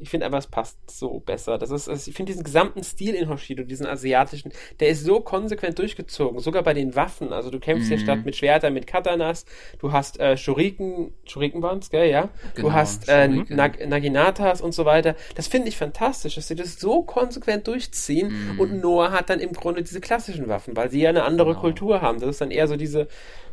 [0.01, 1.57] Ich finde einfach, es passt so besser.
[1.59, 5.19] Das ist, also ich finde diesen gesamten Stil in Hoshido, diesen asiatischen, der ist so
[5.21, 6.39] konsequent durchgezogen.
[6.39, 7.31] Sogar bei den Waffen.
[7.33, 8.01] Also du kämpfst ja Mhm.
[8.01, 9.45] statt mit Schwertern, mit Katanas.
[9.79, 12.29] Du hast äh, Shuriken, Shuriken waren's, gell, ja?
[12.55, 13.27] Genau, du hast äh.
[13.27, 15.15] Nag Naginatas und so weiter.
[15.35, 18.53] Das finde ich fantastisch, dass sie das so konsequent durchziehen.
[18.53, 18.59] Mhm.
[18.59, 21.61] Und Noah hat dann im Grunde diese klassischen Waffen, weil sie ja eine andere Genau.
[21.61, 22.19] Kultur haben.
[22.19, 23.07] Das ist dann eher so diese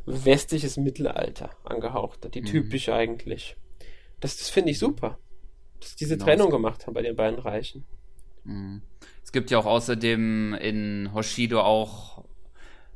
[0.06, 2.46] westliches Mittelalter angehauchte, die Mhm.
[2.46, 3.56] typische eigentlich.
[4.20, 5.18] Das, das finde ich super.
[5.80, 6.24] Dass sie diese Genau.
[6.26, 7.84] Trennung gemacht haben bei den beiden Reichen.
[8.44, 8.82] Mhm.
[9.24, 12.24] Es gibt ja auch außerdem in Hoshido auch,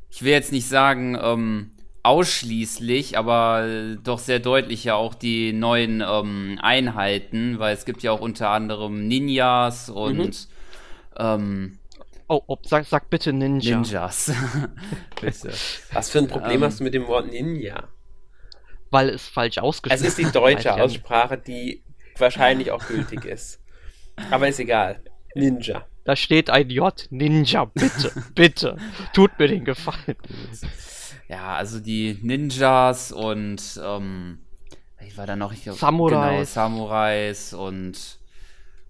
[0.09, 5.53] ich will jetzt nicht sagen ähm, ausschließlich, aber äh, doch sehr deutlich ja auch die
[5.53, 10.47] neuen ähm, Einheiten, weil es gibt ja auch unter anderem Ninjas und
[11.17, 11.77] ähm,
[12.27, 13.77] oh, oh, sag, sag bitte Ninja.
[13.77, 14.31] Ninjas.
[15.21, 15.51] Bitte.
[15.91, 16.63] Was für ein Problem Ähm.
[16.63, 17.87] hast du mit dem Wort Ninja?
[18.89, 20.73] Weil es falsch ausgesprochen Es ist die deutsche.
[20.81, 21.82] Aussprache, die
[22.19, 23.59] wahrscheinlich auch gültig ist.
[24.31, 25.01] Aber ist egal.
[25.35, 25.85] Ninja.
[26.05, 27.07] Da steht ein J.
[27.11, 28.77] Ninja, bitte, bitte.
[29.13, 30.17] Tut mir den Gefallen.
[31.29, 34.39] Ja, also die Ninjas und ähm,
[35.05, 36.11] ich war da noch ich glaub, Samurais.
[36.11, 38.19] Genau, Samurais und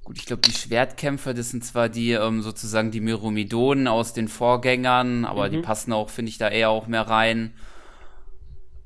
[0.03, 4.27] gut, ich glaube die Schwertkämpfer, das sind zwar die ähm, sozusagen die Myromidonen aus den
[4.27, 5.61] Vorgängern, aber die Mhm.
[5.61, 7.53] passen auch, finde ich, da eher auch mehr rein.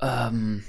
[0.02, 0.64] Ähm,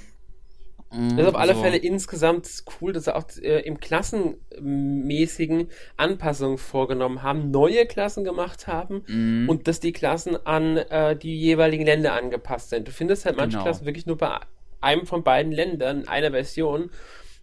[0.91, 2.47] mh, Das ist auf alle also- Fälle insgesamt
[2.81, 9.49] cool, dass sie auch äh, im klassenmäßigen Anpassungen vorgenommen haben, neue Klassen gemacht haben Mhm.
[9.49, 12.87] und dass die Klassen an äh, die jeweiligen Länder angepasst sind.
[12.87, 13.63] Du findest halt manche Genau.
[13.63, 14.39] Klassen wirklich nur bei
[14.81, 16.89] einem von beiden Ländern in einer Version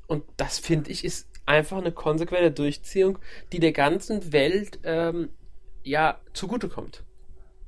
[0.07, 3.19] und das finde ich ist einfach eine konsequente Durchziehung,
[3.53, 5.29] die der ganzen Welt ähm,
[5.85, 7.05] ja zugutekommt.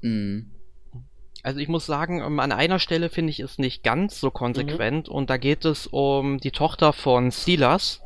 [0.02, 0.50] Mhm.
[1.42, 5.09] Also ich muss sagen, ähm, an einer Stelle finde ich es nicht ganz so konsequent
[5.09, 8.01] und da geht es um die Tochter von Silas.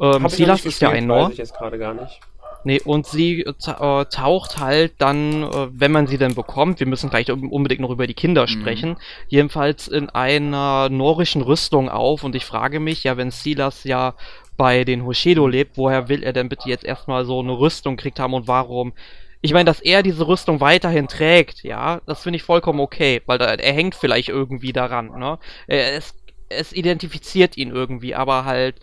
[0.00, 1.30] Ähm, Silas ist ja ein Nor.
[1.32, 2.20] ich jetzt gerade gar nicht.
[2.66, 6.86] Nee, und sie äh, äh, taucht halt dann, äh, wenn man sie denn bekommt, wir
[6.86, 8.96] müssen gleich un- unbedingt noch über die Kinder sprechen,
[9.28, 14.14] jedenfalls in einer norischen Rüstung auf und ich frage mich, ja, wenn Silas ja
[14.56, 18.18] bei den Hoshido lebt, woher will er denn bitte jetzt erstmal so eine Rüstung gekriegt
[18.18, 18.94] haben und warum?
[19.44, 23.36] Ich meine, dass er diese Rüstung weiterhin trägt, ja, das finde ich vollkommen okay, weil
[23.36, 25.38] da, er hängt vielleicht irgendwie daran, ne?
[25.66, 26.14] Es,
[26.48, 28.80] es identifiziert ihn irgendwie, aber halt,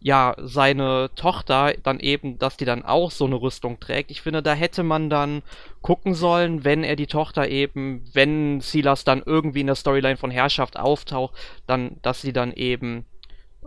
[0.00, 4.10] ja, seine Tochter dann eben, dass die dann auch so eine Rüstung trägt.
[4.10, 5.42] Ich finde, da hätte man dann
[5.80, 10.30] gucken sollen, wenn er die Tochter eben, wenn Silas dann irgendwie in der Storyline von
[10.30, 11.32] Herrschaft auftaucht,
[11.66, 13.06] dann, dass sie dann eben,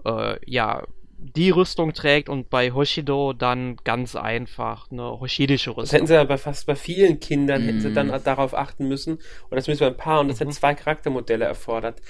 [0.06, 0.84] äh, ja,
[1.20, 5.98] die Rüstung trägt und bei Hoshido dann ganz einfach eine hoshidische Das Rüstung.
[5.98, 7.94] hätten sie ja bei fast bei vielen Kindern hätten sie Mhm.
[7.94, 9.20] dann darauf achten müssen.
[9.52, 10.20] Oder zumindest bei ein paar.
[10.22, 12.02] Und das hätte zwei Charaktermodelle erfordert.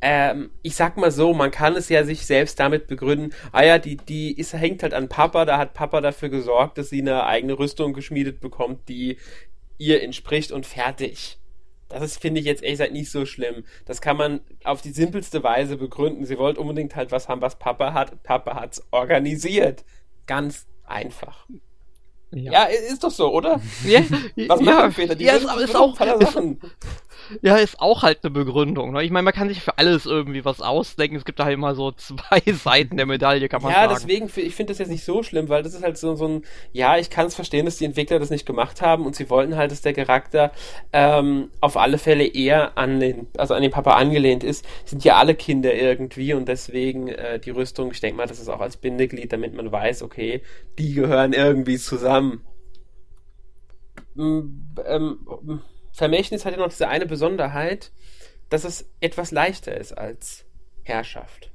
[0.00, 3.78] Ähm, ich sag mal so, man kann es ja sich selbst damit begründen, ah ja,
[3.78, 7.24] die, die ist, hängt halt an Papa, da hat Papa dafür gesorgt, dass sie eine
[7.24, 9.18] eigene Rüstung geschmiedet bekommt, die
[9.78, 11.38] ihr entspricht und fertig.
[11.88, 13.64] Das ist, finde ich, jetzt ehrlich gesagt nicht so schlimm.
[13.84, 16.24] Das kann man auf die simpelste Weise begründen.
[16.24, 18.22] Sie wollte unbedingt halt was haben, was Papa hat.
[18.22, 19.84] Papa hat's organisiert.
[20.26, 21.46] Ganz einfach.
[22.34, 23.60] Ja, ist doch so, oder?
[23.84, 24.00] ja,
[24.48, 25.14] Was ja, machen Väter?
[25.14, 26.60] Die ja, ist, ist auch, Sachen.
[27.42, 28.92] Ja, ist auch halt eine Begründung.
[28.92, 29.02] Ne?
[29.04, 31.16] Ich meine, man kann sich für alles irgendwie was ausdenken.
[31.16, 34.10] Es gibt da halt immer so zwei Seiten der Medaille, kann man Ja, sagen.
[34.10, 36.26] deswegen, fi- ich finde das jetzt nicht so schlimm, weil das ist halt so, so
[36.26, 39.30] ein, ja, ich kann es verstehen, dass die Entwickler das nicht gemacht haben und sie
[39.30, 40.50] wollten halt, dass der Charakter
[40.92, 44.66] ähm, auf alle Fälle eher an den, also an den Papa angelehnt ist.
[44.84, 48.48] Sind ja alle Kinder irgendwie und deswegen äh, die Rüstung, ich denke mal, das ist
[48.48, 50.42] auch als Bindeglied, damit man weiß, okay,
[50.78, 52.42] die gehören irgendwie zusammen.
[54.16, 55.18] Mm, ähm,
[55.94, 57.92] Vermächtnis hat ja noch diese eine Besonderheit,
[58.50, 60.44] dass es etwas leichter ist als
[60.82, 61.50] Herrschaft.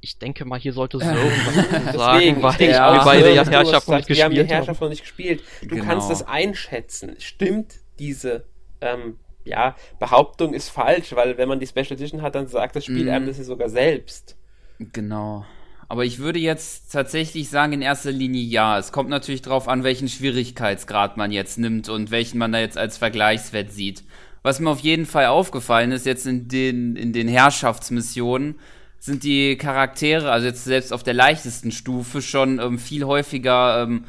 [0.00, 3.00] Ich denke mal, hier sollte Sören was dazu Deswegen, sagen, weil ich denke, ja, wir
[3.00, 4.56] auch, beide ja Herrschaft noch nicht sagst, Wir haben die gespielt haben.
[4.56, 5.42] Herrschaft noch nicht gespielt.
[5.62, 5.84] Du Genau.
[5.84, 7.14] kannst das einschätzen.
[7.18, 8.44] Stimmt diese
[8.80, 12.84] ähm, ja, Behauptung ist falsch, weil wenn man die Special Edition hat, dann sagt das
[12.84, 13.10] Spiel Mhm.
[13.10, 14.36] einem das ja sogar selbst.
[14.78, 15.44] Genau.
[15.92, 18.78] Aber ich würde jetzt tatsächlich sagen, in erster Linie ja.
[18.78, 22.78] Es kommt natürlich drauf an, welchen Schwierigkeitsgrad man jetzt nimmt und welchen man da jetzt
[22.78, 24.02] als Vergleichswert sieht.
[24.42, 28.54] was mir auf jeden Fall aufgefallen ist, jetzt in den, in den Herrschaftsmissionen,
[29.00, 34.06] sind die Charaktere, also jetzt selbst auf der leichtesten Stufe, schon ähm, viel häufiger, ähm,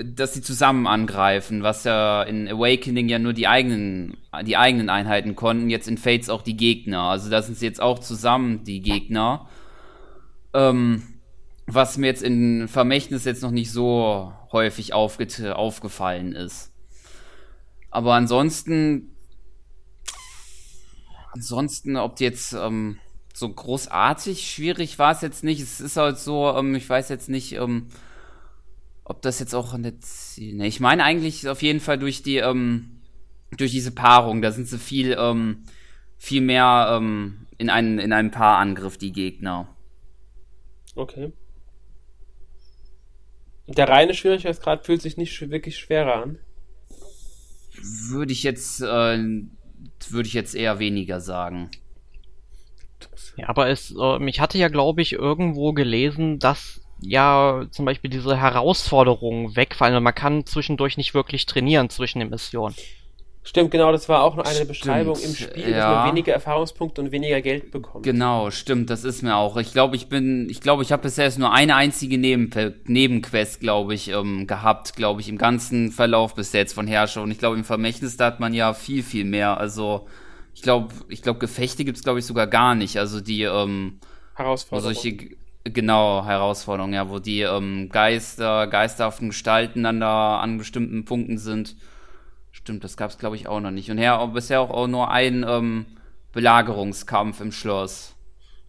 [0.00, 5.34] dass sie zusammen angreifen, was ja in Awakening ja nur die eigenen, die eigenen Einheiten
[5.34, 7.00] konnten, jetzt in Fates auch die Gegner.
[7.00, 9.48] Also da sind sie jetzt auch zusammen, die Gegner.
[10.54, 11.02] Ähm,
[11.66, 16.72] was mir jetzt in Vermächtnis jetzt noch nicht so häufig aufgefallen ist.
[17.90, 19.16] Aber ansonsten,
[21.32, 22.98] ansonsten, ob die jetzt ähm,
[23.34, 25.60] so großartig schwierig war es jetzt nicht.
[25.60, 27.88] Es ist halt so, ähm, ich weiß jetzt nicht, ähm,
[29.04, 33.02] ob das jetzt auch jetzt, ne, ich meine eigentlich auf jeden Fall durch die, ähm,
[33.56, 35.64] durch diese Paarung, da sind sie viel, ähm,
[36.16, 39.68] viel mehr ähm, in, einen, in einem Paarangriff, die Gegner.
[40.94, 41.32] Okay.
[43.66, 46.38] Der reine Schwierigkeitsgrad fühlt sich nicht wirklich schwerer an.
[48.08, 49.18] Würde ich jetzt, äh,
[50.08, 51.70] würde ich jetzt eher weniger sagen.
[53.36, 58.10] Ja, aber es, äh, ich hatte ja, glaube ich, irgendwo gelesen, dass ja zum Beispiel
[58.10, 60.02] diese Herausforderungen wegfallen.
[60.02, 62.74] Man kann zwischendurch nicht wirklich trainieren zwischen den Missionen.
[63.46, 65.76] Stimmt, genau, das war auch noch eine stimmt, Beschreibung im Spiel, ja.
[65.76, 68.04] dass man weniger Erfahrungspunkte und weniger Geld bekommt.
[68.04, 69.56] Genau, stimmt, das ist mir auch.
[69.56, 72.50] Ich glaube, ich bin, ich glaube, ich habe bisher nur eine einzige Neben
[72.86, 77.22] Nebenquest, glaube ich, ähm, gehabt, glaube ich, im ganzen Verlauf bis jetzt von Herrscher.
[77.22, 79.60] Und ich glaube, im Vermächtnis, da hat man ja viel, viel mehr.
[79.60, 80.08] Also,
[80.52, 82.98] ich glaube, ich glaube, Gefechte gibt's glaube ich, sogar gar nicht.
[82.98, 84.00] Also die, ähm,
[84.34, 84.92] Herausforderungen.
[84.92, 91.38] Solche, genau, Herausforderungen, ja, wo die ähm, Geister, geisterhaften Gestalten dann da an bestimmten Punkten
[91.38, 91.76] sind
[92.56, 93.90] Stimmt, das gab es, glaube ich, auch noch nicht.
[93.90, 95.84] Und ja, bisher auch, auch nur ein ähm,
[96.32, 98.16] Belagerungskampf im Schloss.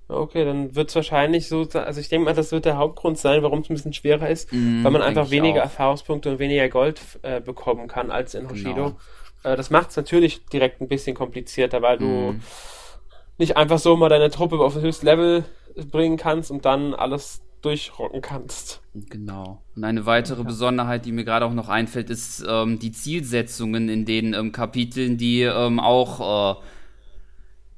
[0.09, 3.43] Okay, dann wird es wahrscheinlich so, also ich denke mal, das wird der Hauptgrund sein,
[3.43, 5.65] warum es ein bisschen schwerer ist, mm, weil man einfach weniger auch.
[5.65, 8.73] Erfahrungspunkte und weniger Gold äh, bekommen kann als in Hoshido.
[8.73, 8.97] Genau.
[9.43, 11.99] Äh, das macht es natürlich direkt ein bisschen komplizierter, weil mm.
[11.99, 12.41] du mhm.
[13.37, 15.45] nicht einfach so mal deine Truppe auf das höchste Level
[15.91, 18.81] bringen kannst und dann alles durchrocken kannst.
[18.93, 19.61] Genau.
[19.75, 20.47] Und eine weitere ja.
[20.47, 25.17] Besonderheit, die mir gerade auch noch einfällt, ist ähm, die Zielsetzungen in den ähm, Kapiteln,
[25.17, 26.61] die ähm, auch äh,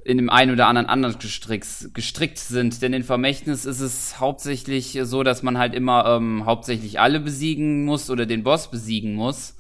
[0.04, 2.82] in dem einen oder anderen anders gestrickt, gestrickt sind.
[2.82, 7.86] Denn in Vermächtnis ist es hauptsächlich so, dass man halt immer ähm, hauptsächlich alle besiegen
[7.86, 9.56] muss oder den Boss besiegen muss.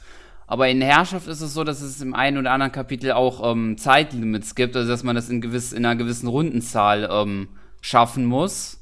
[0.47, 3.77] Aber in Herrschaft ist es so, dass es im einen oder anderen Kapitel auch ähm,
[3.77, 7.49] Zeitlimits gibt, also dass man das in, gewiss, in einer gewissen Rundenzahl ähm,
[7.81, 8.78] schaffen muss.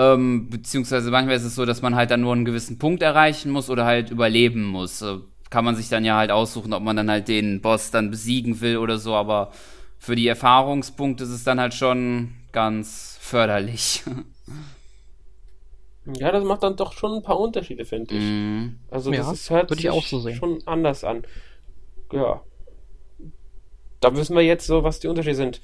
[0.00, 3.50] Ähm, beziehungsweise manchmal ist es so, dass man halt dann nur einen gewissen Punkt erreichen
[3.50, 5.02] muss oder halt überleben muss.
[5.02, 5.18] Äh,
[5.50, 8.62] kann man sich dann ja halt aussuchen, ob man dann halt den Boss dann besiegen
[8.62, 9.52] will oder so, aber
[9.98, 14.02] für die Erfahrungspunkte ist es dann halt schon ganz förderlich.
[16.16, 18.22] Ja, das macht dann doch schon ein paar Unterschiede, finde ich.
[18.24, 18.78] Mm.
[18.90, 21.22] Also das ja, ist, hört sich auch so schon anders an.
[22.10, 22.40] Ja.
[24.00, 25.60] Da wissen wir jetzt so, was die Unterschiede sind.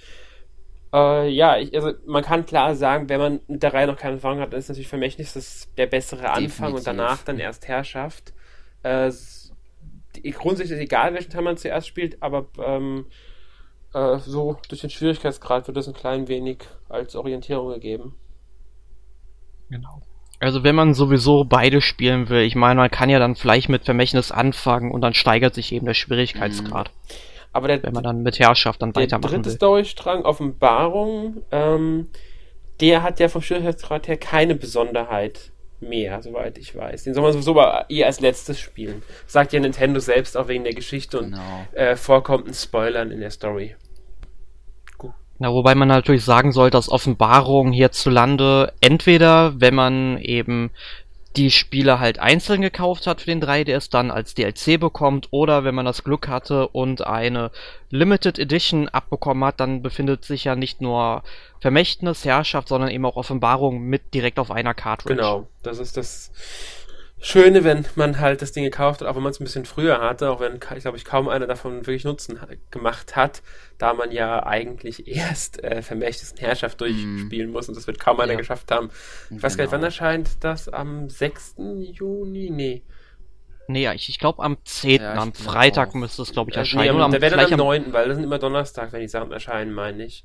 [0.93, 4.17] Äh, ja, ich, also man kann klar sagen, wenn man mit der Reihe noch keine
[4.17, 6.77] Erfahrung hat, dann ist natürlich Vermächtnis das der bessere Anfang Definitiv.
[6.77, 8.33] und danach dann erst Herrschaft.
[8.83, 9.11] Äh,
[10.33, 13.07] grundsätzlich ist egal, welchen Teil man zuerst spielt, aber ähm,
[13.95, 18.15] äh, so durch den Schwierigkeitsgrad wird das ein klein wenig als Orientierung gegeben.
[19.71, 20.03] Genau.
[20.39, 23.85] Also wenn man sowieso beide spielen will, ich meine, man kann ja dann vielleicht mit
[23.85, 26.91] Vermächtnis anfangen und dann steigert sich eben der Schwierigkeitsgrad.
[26.91, 27.15] Mhm.
[27.57, 29.39] Aber der, wenn man dann mit Herrschaft dann weitermachen will.
[29.39, 32.09] Der dritte Storystrang, Offenbarung, ähm,
[32.81, 37.05] der hat ja vom Schwierigkeitsgrad her keine Besonderheit mehr, soweit ich weiß.
[37.05, 39.03] Den soll man sowieso aber eher als letztes spielen.
[39.27, 41.67] Sagt ja Nintendo selbst auch wegen der Geschichte und genau.
[41.73, 43.75] äh, vorkommenden Spoilern in der Story.
[45.39, 50.71] Na, wobei man natürlich sagen sollte, dass Offenbarung hierzulande entweder, wenn man eben
[51.37, 55.75] die Spiele halt einzeln gekauft hat für den 3DS, dann als DLC bekommt oder wenn
[55.75, 57.51] man das Glück hatte und eine
[57.91, 61.23] Limited Edition abbekommen hat, dann befindet sich ja nicht nur
[61.61, 65.17] Vermächtnis, Herrschaft, sondern eben auch Offenbarung mit direkt auf einer Cartridge.
[65.17, 66.33] Genau, das ist das
[67.19, 70.01] Schöne, wenn man halt das Ding gekauft hat, auch wenn man es ein bisschen früher
[70.01, 72.39] hatte, auch wenn, ich glaube, ich kaum einer davon wirklich Nutzen
[72.71, 73.43] gemacht hat,
[73.79, 77.53] da man ja eigentlich erst äh, Vermächtnis und Herrschaft durchspielen mm.
[77.53, 78.39] muss und das wird kaum einer ja.
[78.39, 78.91] geschafft haben.
[79.31, 79.87] Ich weiß gar nicht, wann genau.
[79.87, 80.69] erscheint das?
[80.69, 81.57] Am 6.
[81.81, 82.51] Juni?
[82.51, 82.83] Nee.
[83.69, 85.01] Nee, ich, ich glaube am 10.
[85.01, 85.95] Ja, am Freitag auch.
[85.95, 86.89] müsste es, glaube ich, erscheinen.
[86.89, 89.09] Äh, nee, am, der wäre dann am 9., weil das sind immer Donnerstag, wenn die
[89.09, 90.25] Sachen erscheinen, meine ich.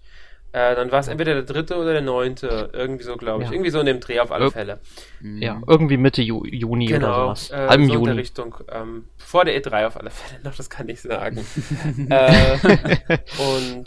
[0.53, 2.69] Äh, dann war es entweder der dritte oder der neunte.
[2.73, 3.49] Irgendwie so, glaube ich.
[3.49, 3.53] Ja.
[3.53, 4.79] Irgendwie so in dem Dreh auf alle Ir Fälle.
[5.21, 7.51] Ja, irgendwie Mitte Ju Juni genau, oder sowas.
[7.51, 8.03] Äh, Halben so Juni.
[8.03, 8.55] in der Richtung.
[8.69, 11.37] Ähm, vor der E3 auf alle Fälle noch, das kann ich sagen.
[12.09, 12.57] äh,
[13.37, 13.85] und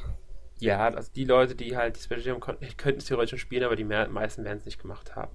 [0.58, 3.76] ja, also die Leute, die halt die Special haben, könnten es theoretisch schon spielen, aber
[3.76, 5.32] die meisten werden es nicht gemacht haben.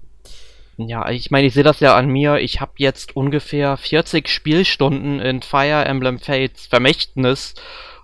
[0.76, 2.38] Ja, ich meine, ich sehe das ja an mir.
[2.38, 7.54] Ich habe jetzt ungefähr 40 Spielstunden in Fire Emblem Fates Vermächtnis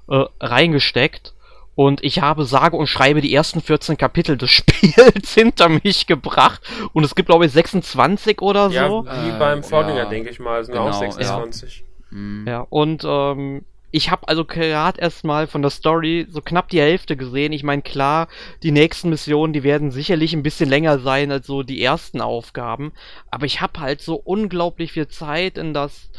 [0.09, 1.35] äh, reingesteckt.
[1.77, 6.61] Und ich habe sage und schreibe die ersten 14 Kapitel des Spiels hinter mich gebracht.
[6.93, 9.05] Und es gibt, glaube ich, 26 oder Ja, so.
[9.07, 10.05] wie Äh, beim Vorgänger, ja.
[10.07, 11.11] denke ich mal, sind Genau, auch ja.
[11.13, 11.85] 26.
[12.11, 12.45] Mhm.
[12.49, 17.17] Ja, und ähm, ich habe also gerade erstmal von der Story so knapp die Hälfte
[17.17, 17.53] gesehen.
[17.53, 18.29] Ich meine, klar,
[18.63, 22.93] die nächsten Missionen, die werden sicherlich ein bisschen länger sein als so die ersten Aufgaben.
[23.31, 26.11] Aber ich habe halt so unglaublich viel Zeit in das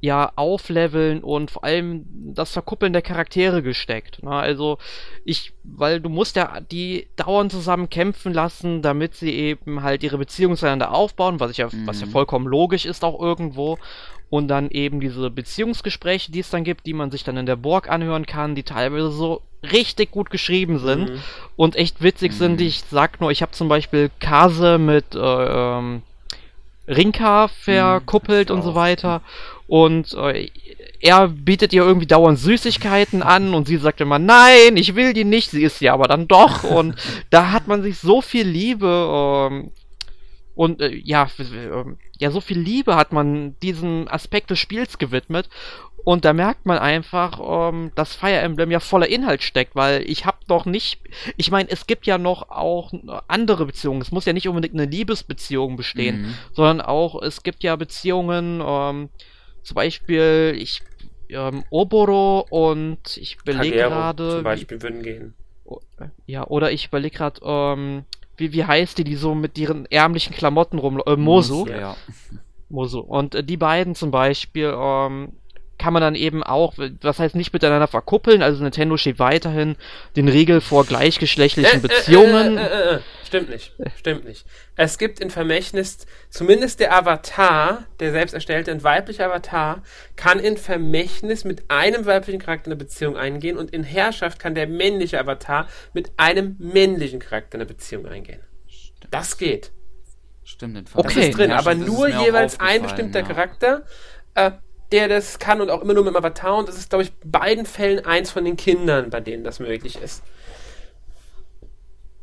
[0.00, 4.22] ja aufleveln und vor allem das Verkuppeln der Charaktere gesteckt.
[4.22, 4.30] Ne?
[4.30, 4.78] Also
[5.24, 10.16] ich, weil du musst ja die dauernd zusammen kämpfen lassen, damit sie eben halt ihre
[10.18, 12.10] Beziehungen zueinander aufbauen, was ich ja, was ja Mhm.
[12.12, 13.78] vollkommen logisch ist auch irgendwo.
[14.30, 17.56] Und dann eben diese Beziehungsgespräche, die es dann gibt, die man sich dann in der
[17.56, 19.42] Burg anhören kann, die teilweise so
[19.72, 21.18] richtig gut geschrieben sind Mhm.
[21.56, 22.36] und echt witzig Mhm.
[22.36, 22.60] sind.
[22.60, 26.02] Ich sag nur, ich habe zum Beispiel Kase mit äh, ähm,
[26.88, 29.20] Rinka verkuppelt das und so weiter.
[29.70, 30.50] Und äh,
[31.00, 35.24] er bietet ihr irgendwie dauernd Süßigkeiten an und sie sagt immer, nein, ich will die
[35.24, 36.64] nicht, sie ist sie aber dann doch.
[36.78, 36.96] Und
[37.30, 39.70] da hat man sich so viel Liebe ähm,
[40.56, 45.48] und äh, ja, ähm, ja, so viel Liebe hat man diesem Aspekt des Spiels gewidmet.
[46.02, 47.38] Und da merkt man einfach,
[47.70, 50.98] ähm, dass Fire Emblem ja voller Inhalt steckt, weil ich habe noch nicht,
[51.36, 52.92] ich meine, es gibt ja noch auch
[53.28, 54.02] andere Beziehungen.
[54.02, 56.34] Es muss ja nicht unbedingt eine Liebesbeziehung bestehen, Mhm.
[56.54, 59.10] sondern auch, es gibt ja Beziehungen, ähm,
[59.70, 60.82] zum Beispiel, ich,
[61.28, 65.34] ähm, Oboro und ich überlege gerade, zum wie- Beispiel würden gehen.
[65.64, 65.78] O-
[66.26, 68.02] Ja, oder ich überlege gerade, ähm,
[68.36, 71.66] wie, wie heißt die, die so mit ihren ärmlichen Klamotten rum, äh, Mosu.
[71.68, 71.96] Ja.
[72.68, 72.98] Mosu.
[72.98, 75.32] Und äh, die beiden zum Beispiel, ähm,
[75.80, 79.76] kann man dann eben auch, was heißt nicht miteinander verkuppeln, also Nintendo steht weiterhin
[80.14, 82.58] den Riegel vor gleichgeschlechtlichen Beziehungen.
[82.58, 83.72] Äh, äh, äh, äh, stimmt nicht.
[83.96, 84.44] Stimmt nicht.
[84.76, 89.82] Es gibt in Vermächtnis, zumindest der Avatar, der selbst erstellte, ein weiblicher Avatar,
[90.16, 94.66] kann in Vermächtnis mit einem weiblichen Charakter eine Beziehung eingehen und in Herrschaft kann der
[94.66, 98.40] männliche Avatar mit einem männlichen Charakter eine Beziehung eingehen.
[99.10, 99.72] Das geht.
[100.44, 101.30] Stimmt, in Das Okay.
[101.30, 103.26] ist drin, Ja, aber stimmt, das nur jeweils ein bestimmter ja.
[103.26, 103.86] Charakter,
[104.34, 104.50] äh,
[104.92, 107.12] der das kann und auch immer nur mit dem Avatar und das ist, glaube ich,
[107.22, 110.22] in beiden Fällen eins von den Kindern, bei denen das möglich ist.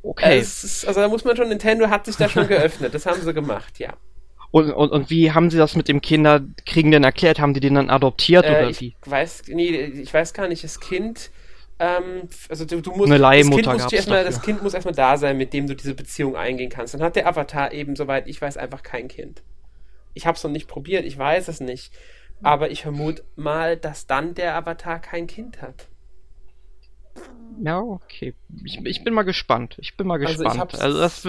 [0.03, 0.39] Okay.
[0.39, 3.21] Es ist, also da muss man schon, Nintendo hat sich da schon geöffnet, das haben
[3.21, 3.97] sie gemacht, ja.
[4.51, 7.39] Und, und, und wie haben sie das mit dem Kinderkriegen denn erklärt?
[7.39, 8.95] Haben die den dann adoptiert Äh, oder ich wie?
[9.05, 11.31] weiß, nee, ich weiß gar nicht, das Kind,
[11.79, 14.73] ähm, also du, du musst, Eine Leihmutter das, kind muss gab's erstmal, das Kind muss
[14.73, 16.93] erstmal da sein, mit dem du diese Beziehung eingehen kannst.
[16.93, 19.43] Dann hat der Avatar eben, soweit ich weiß, einfach kein Kind.
[20.13, 21.91] Ich habe es noch nicht probiert, ich weiß es nicht.
[22.41, 25.87] Aber ich vermute mal, dass dann der Avatar kein Kind hat.
[27.63, 28.35] Ja, okay.
[28.63, 29.77] Ich, ich bin mal gespannt.
[29.79, 30.59] Ich bin mal Also gespannt.
[30.59, 31.25] hab's- Also, das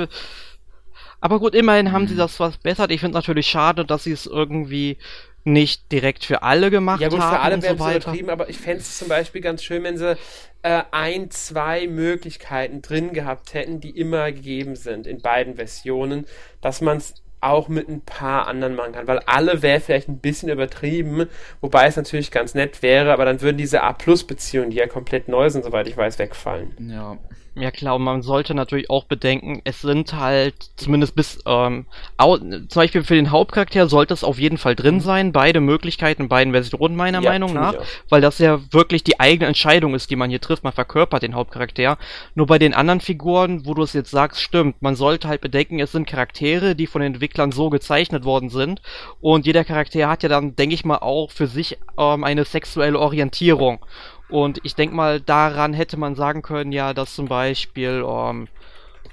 [1.21, 2.19] aber gut, immerhin haben sie Mhm.
[2.19, 2.91] das was bessert.
[2.91, 4.99] Ich finde natürlich schade, dass sie es irgendwie
[5.45, 8.49] nicht direkt für alle gemacht Ja gut, haben für alle wäre so es übertrieben, aber
[8.49, 10.17] ich fände es zum Beispiel ganz schön, wenn sie
[10.63, 16.27] äh, ein, zwei Möglichkeiten drin gehabt hätten, die immer gegeben sind in beiden Versionen,
[16.61, 20.19] dass man es auch mit ein paar anderen machen kann, weil alle wäre vielleicht ein
[20.19, 21.27] bisschen übertrieben,
[21.61, 25.49] wobei es natürlich ganz nett wäre, aber dann würden diese A-Plus-Beziehungen, die ja komplett neu
[25.51, 26.75] sind, soweit ich weiß, wegfallen.
[26.91, 27.17] Ja.
[27.61, 31.87] Ja klar, und man sollte natürlich auch bedenken, es sind halt zumindest bis, ähm,
[32.19, 36.29] zum Beispiel für den Hauptcharakter sollte es auf jeden Fall drin sein, beide Möglichkeiten in
[36.29, 37.75] beiden Versionen meiner Ja, Meinung nach,
[38.09, 41.35] weil das ja wirklich die eigene Entscheidung ist, die man hier trifft, man verkörpert den
[41.35, 41.99] Hauptcharakter.
[42.35, 45.81] Nur bei den anderen Figuren, wo du es jetzt sagst, stimmt, man sollte halt bedenken,
[45.81, 48.83] es sind Charaktere, die von den Entwicklern so gezeichnet worden sind.
[49.21, 52.99] Und jeder Charakter hat ja dann, denke ich mal, auch für sich ähm, eine sexuelle
[52.99, 53.81] Orientierung.
[54.29, 58.49] Und ich denke mal, daran hätte man sagen können, ja, dass zum Beispiel ähm,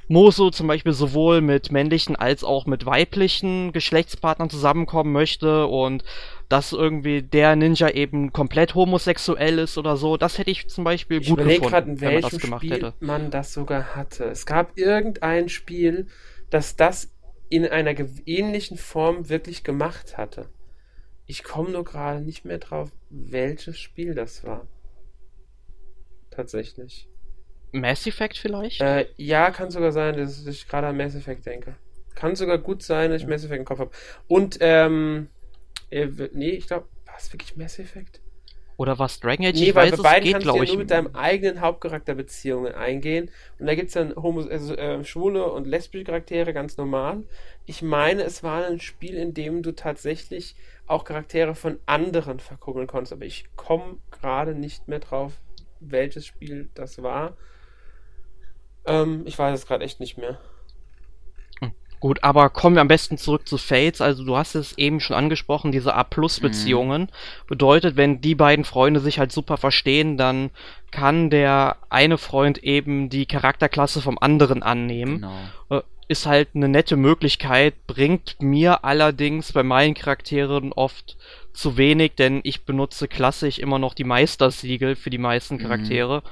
[0.07, 6.03] Moso zum Beispiel sowohl mit männlichen als auch mit weiblichen Geschlechtspartnern zusammenkommen möchte und
[6.47, 10.17] dass irgendwie der Ninja eben komplett homosexuell ist oder so.
[10.17, 12.73] Das hätte ich zum Beispiel Ich gut gefunden, gerade, in wenn man das gemacht Spiel
[12.73, 12.93] hätte.
[12.99, 14.25] man das sogar hatte.
[14.25, 16.07] Es gab irgendein Spiel,
[16.49, 17.09] das das
[17.49, 17.95] in einer
[18.25, 20.49] ähnlichen Form wirklich gemacht hatte.
[21.25, 24.67] Ich komme nur gerade nicht mehr drauf, welches Spiel das war.
[26.35, 27.07] Tatsächlich.
[27.71, 28.81] Mass Effect vielleicht?
[28.81, 31.75] Äh, ja, kann sogar sein, dass ich gerade an Mass Effect denke.
[32.15, 33.91] Kann sogar gut sein, dass ich Mass Effect im Kopf habe.
[34.27, 35.29] Und, ähm,
[35.89, 38.21] äh, nee, ich glaube, war es wirklich Mass Effect?
[38.77, 39.55] Oder was Dragon Age?
[39.55, 41.61] Nee, ich weil weiß, bei es beiden geht, kannst du ja nur mit deinem eigenen
[41.61, 43.31] Hauptcharakter Beziehungen eingehen.
[43.57, 47.23] Und da gibt es dann Homo also, äh, schwule und lesbische Charaktere, ganz normal.
[47.65, 50.55] Ich meine, es war ein Spiel, in dem du tatsächlich
[50.87, 53.13] auch Charaktere von anderen verkuppeln konntest.
[53.13, 55.33] Aber ich komme gerade nicht mehr drauf,
[55.79, 57.37] welches Spiel das war.
[58.85, 60.39] Ähm, ich weiß es gerade echt nicht mehr.
[62.05, 63.99] Gut, aber kommen wir am besten zurück zu Fates.
[63.99, 67.03] Also du hast es eben schon angesprochen, diese A-Plus-Beziehungen.
[67.03, 67.47] Mhm.
[67.47, 70.51] Bedeutet, wenn die beiden Freunde sich halt super verstehen, dann
[70.91, 75.15] kann der eine Freund eben die Charakterklasse vom anderen annehmen.
[75.69, 75.79] Genau.
[75.79, 81.17] Äh, ist halt eine nette Möglichkeit, bringt mir allerdings bei meinen Charakteren oft
[81.55, 85.59] zu wenig, denn ich benutze klassisch immer noch die Meistersiegel für die meisten mhm.
[85.59, 86.17] Charaktere.
[86.17, 86.29] Mhm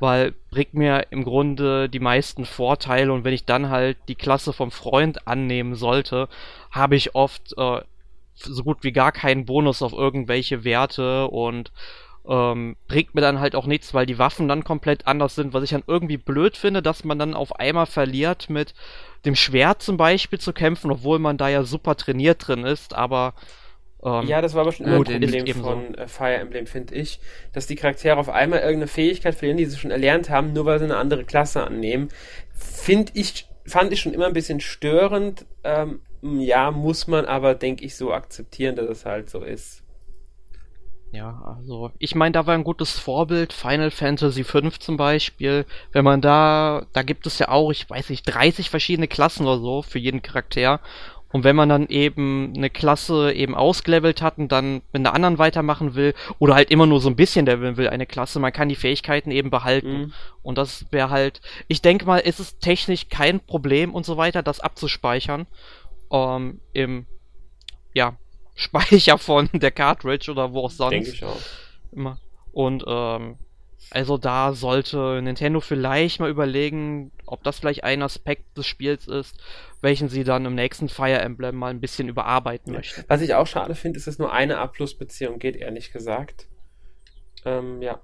[0.00, 4.52] weil bringt mir im Grunde die meisten Vorteile und wenn ich dann halt die Klasse
[4.52, 6.28] vom Freund annehmen sollte,
[6.70, 7.82] habe ich oft äh,
[8.34, 11.70] so gut wie gar keinen Bonus auf irgendwelche Werte und
[12.26, 15.64] ähm, bringt mir dann halt auch nichts, weil die Waffen dann komplett anders sind, was
[15.64, 18.74] ich dann irgendwie blöd finde, dass man dann auf einmal verliert mit
[19.26, 23.34] dem Schwert zum Beispiel zu kämpfen, obwohl man da ja super trainiert drin ist, aber
[24.02, 27.20] ähm, ja, das war aber schon immer ein Problem von äh, Fire Emblem, finde ich,
[27.52, 30.78] dass die Charaktere auf einmal irgendeine Fähigkeit verlieren, die sie schon erlernt haben, nur weil
[30.78, 32.08] sie eine andere Klasse annehmen.
[32.52, 35.44] Finde ich, fand ich schon immer ein bisschen störend.
[35.64, 39.82] Ähm, ja, muss man aber, denke ich, so akzeptieren, dass es halt so ist.
[41.12, 45.66] Ja, also ich meine, da war ein gutes Vorbild, Final Fantasy V zum Beispiel.
[45.92, 49.58] Wenn man da, da gibt es ja auch, ich weiß nicht, 30 verschiedene Klassen oder
[49.58, 50.80] so für jeden Charakter.
[51.32, 55.38] Und wenn man dann eben eine Klasse eben ausgelevelt hat und dann mit einer anderen
[55.38, 58.68] weitermachen will, oder halt immer nur so ein bisschen leveln will, eine Klasse, man kann
[58.68, 59.92] die Fähigkeiten eben behalten.
[59.92, 60.12] Mhm.
[60.42, 64.42] Und das wäre halt, ich denke mal, ist es technisch kein Problem und so weiter,
[64.42, 65.46] das abzuspeichern.
[66.10, 67.06] Ähm, Im,
[67.94, 68.16] ja,
[68.56, 70.92] Speicher von der Cartridge oder wo auch sonst.
[70.92, 71.40] Denke ich auch.
[71.92, 72.18] Immer.
[72.52, 73.36] Und, ähm,
[73.90, 79.36] also da sollte Nintendo vielleicht mal überlegen, ob das vielleicht ein Aspekt des Spiels ist,
[79.80, 83.04] welchen sie dann im nächsten Fire Emblem mal ein bisschen überarbeiten möchten.
[83.08, 86.46] Was ich auch schade finde, ist, dass nur eine A-Plus-Beziehung geht, ehrlich gesagt.
[87.44, 88.00] Ähm, ja.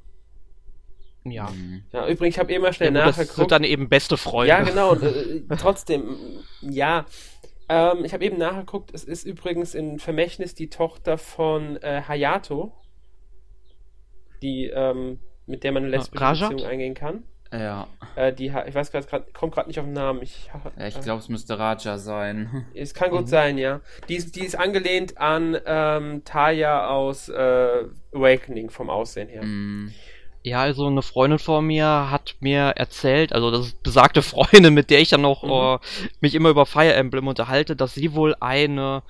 [1.25, 1.53] Ja.
[1.93, 2.09] ja.
[2.09, 3.29] Übrigens, ich habe eben mal schnell ja, nachgeguckt.
[3.31, 4.49] Das sind dann eben beste Freunde.
[4.49, 4.95] Ja, genau.
[4.97, 6.17] Äh, trotzdem,
[6.63, 7.07] ja.
[7.69, 12.73] Ähm, ich habe eben nachgeguckt, es ist übrigens in Vermächtnis die Tochter von äh, Hayato,
[14.41, 16.51] die, ähm, mit der man eine lesbische Rajat?
[16.51, 17.23] Beziehung eingehen kann.
[17.53, 17.87] Ja.
[18.17, 20.23] Äh, die, ich weiß gerade, kommt gerade nicht auf den Namen.
[20.23, 22.67] Ich, ja, ich glaube, es müsste Raja sein.
[22.75, 23.27] Es kann gut mhm.
[23.27, 23.81] sein, ja.
[24.09, 29.45] Die ist, die ist angelehnt an ähm, Taya aus äh, Awakening vom Aussehen her.
[29.45, 29.93] Mhm.
[30.43, 34.91] Ja, also eine Freundin von mir hat mir erzählt, also das ist besagte Freundin, mit
[34.91, 35.51] der ich dann noch mhm.
[35.51, 35.79] äh,
[36.21, 39.03] mich immer über Fire Emblem unterhalte, dass sie wohl eine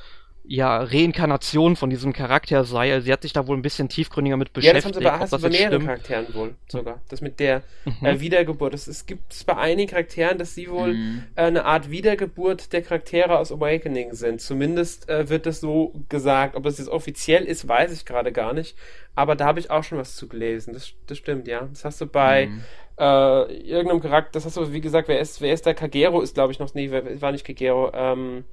[0.49, 2.93] ja, Reinkarnation von diesem Charakter sei.
[2.93, 4.85] Also sie hat sich da wohl ein bisschen tiefgründiger mit beschäftigt.
[4.85, 5.87] Ja, das haben sie bei, hast bei mehreren stimmt.
[5.87, 7.01] Charakteren wohl sogar.
[7.09, 8.07] Das mit der mhm.
[8.07, 8.75] äh, Wiedergeburt.
[8.75, 11.25] Es gibt es bei einigen Charakteren, dass sie wohl mhm.
[11.35, 14.41] äh, eine Art Wiedergeburt der Charaktere aus Awakening sind.
[14.41, 16.55] Zumindest äh, wird das so gesagt.
[16.55, 18.77] Ob das jetzt offiziell ist, weiß ich gerade gar nicht.
[19.17, 20.75] Aber da habe ich auch schon was zu gelesen.
[20.75, 21.63] Das, das stimmt, ja.
[21.73, 22.63] Das hast du bei mhm.
[22.99, 25.75] äh, irgendeinem Charakter, das hast du, wie gesagt, wer ist, wer ist der?
[25.75, 28.45] Kagero ist, glaube ich, noch, nee, wer, war nicht Kagero, ähm,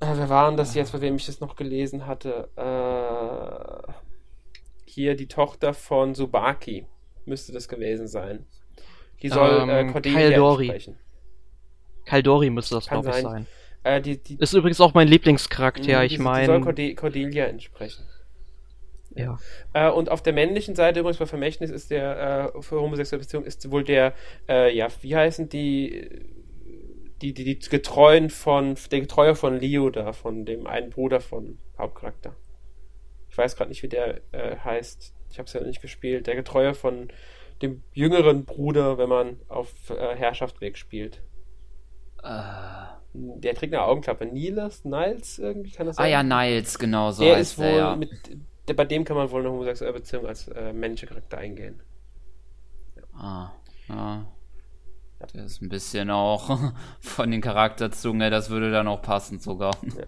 [0.00, 2.48] äh, wer waren das jetzt, bei wem ich das noch gelesen hatte?
[2.56, 3.92] Äh,
[4.84, 6.86] hier die Tochter von Subaki
[7.24, 8.46] müsste das gewesen sein.
[9.22, 10.66] Die soll ähm, äh, Cordelia Kaldori.
[10.66, 10.98] sprechen.
[12.04, 13.46] Kaldori müsste das, glaube ich, sein.
[13.82, 16.42] Äh, die, die, ist übrigens auch mein Lieblingscharakter, ich meine.
[16.42, 18.04] Die soll Corde Cordelia entsprechen.
[19.14, 19.38] Ja.
[19.72, 23.46] Äh, und auf der männlichen Seite übrigens bei Vermächtnis ist der äh, für homosexuelle Beziehungen
[23.46, 24.12] ist wohl der,
[24.48, 26.26] äh, ja, wie heißen die
[27.22, 31.58] die, die, die Getreuen von, der Getreue von Leo da, von dem einen Bruder von
[31.78, 32.36] Hauptcharakter.
[33.28, 35.14] Ich weiß gerade nicht, wie der äh, heißt.
[35.30, 36.26] Ich habe es ja nicht gespielt.
[36.26, 37.08] Der Getreue von
[37.62, 41.22] dem jüngeren Bruder, wenn man auf äh, Herrschaftweg spielt.
[42.22, 42.96] Uh.
[43.18, 44.26] Der trägt eine Augenklappe.
[44.26, 44.84] Niles?
[44.84, 46.06] Niles irgendwie kann das sein?
[46.06, 47.24] Ah ja, Niles, genau so.
[47.24, 47.96] Der ist wohl der, ja.
[47.96, 48.10] mit.
[48.68, 51.82] Der, bei dem kann man wohl eine homosexuelle Beziehung als äh, Charakter eingehen.
[52.96, 53.02] Ja.
[53.14, 53.52] Ah,
[53.88, 54.24] ah.
[55.34, 59.76] Der ist ein bisschen auch von den Charakterzunge, das würde dann auch passen sogar.
[59.82, 60.04] Ja.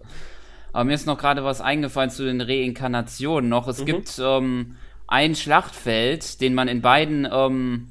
[0.73, 3.69] Aber mir ist noch gerade was eingefallen zu den Reinkarnationen noch.
[3.69, 3.87] Es mhm.
[3.87, 7.89] gibt ähm, ein Schlachtfeld, den man in beiden ähm,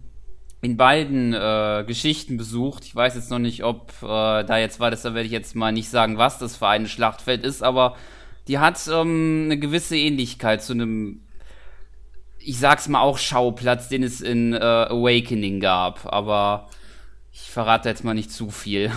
[0.62, 2.86] in beiden äh, Geschichten besucht.
[2.86, 5.72] Ich weiß jetzt noch nicht, ob äh, da jetzt war, deshalb werde ich jetzt mal
[5.72, 7.96] nicht sagen, was das für ein Schlachtfeld ist, aber
[8.48, 11.22] die hat ähm, eine gewisse Ähnlichkeit zu einem,
[12.40, 16.12] ich sag's mal auch Schauplatz, den es in äh, Awakening gab.
[16.12, 16.70] Aber
[17.42, 18.92] ich verrate jetzt mal nicht zu viel.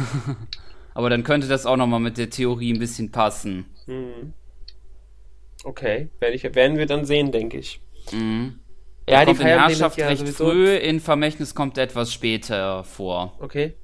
[0.95, 3.67] Aber dann könnte das auch nochmal mit der Theorie ein bisschen passen.
[3.87, 4.33] Mhm.
[5.63, 7.83] Okay, Werd ich, werden wir dann sehen, denke ich.
[8.13, 8.61] Mhm.
[9.09, 13.37] Ja, die Herrschaft ja recht früh, in Vermächtnis kommt etwas später vor.
[13.41, 13.75] Okay.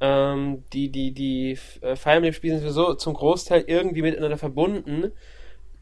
[0.00, 5.12] Ähm, die die, die äh, Fire Emblem-Spiele sind sowieso zum Großteil irgendwie miteinander verbunden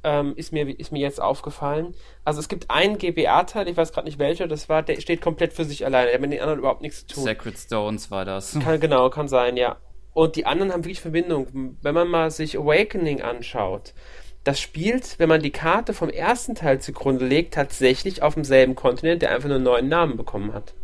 [0.04, 1.94] ähm, ist, mir, ist mir jetzt aufgefallen.
[2.24, 5.52] Also es gibt einen GBA-Teil, ich weiß gerade nicht welcher, das war, der steht komplett
[5.52, 7.24] für sich alleine, der hat mit den anderen überhaupt nichts zu tun.
[7.24, 8.58] Sacred Stones war das.
[8.58, 9.76] Kann, genau, kann sein, ja.
[10.14, 11.76] und die anderen haben wirklich Verbindung.
[11.82, 13.94] Wenn man mal sich Awakening anschaut,
[14.44, 19.22] das spielt, wenn man die Karte vom ersten Teil zugrunde legt, tatsächlich auf demselben Kontinent,
[19.22, 20.74] der einfach nur einen neuen Namen bekommen hat.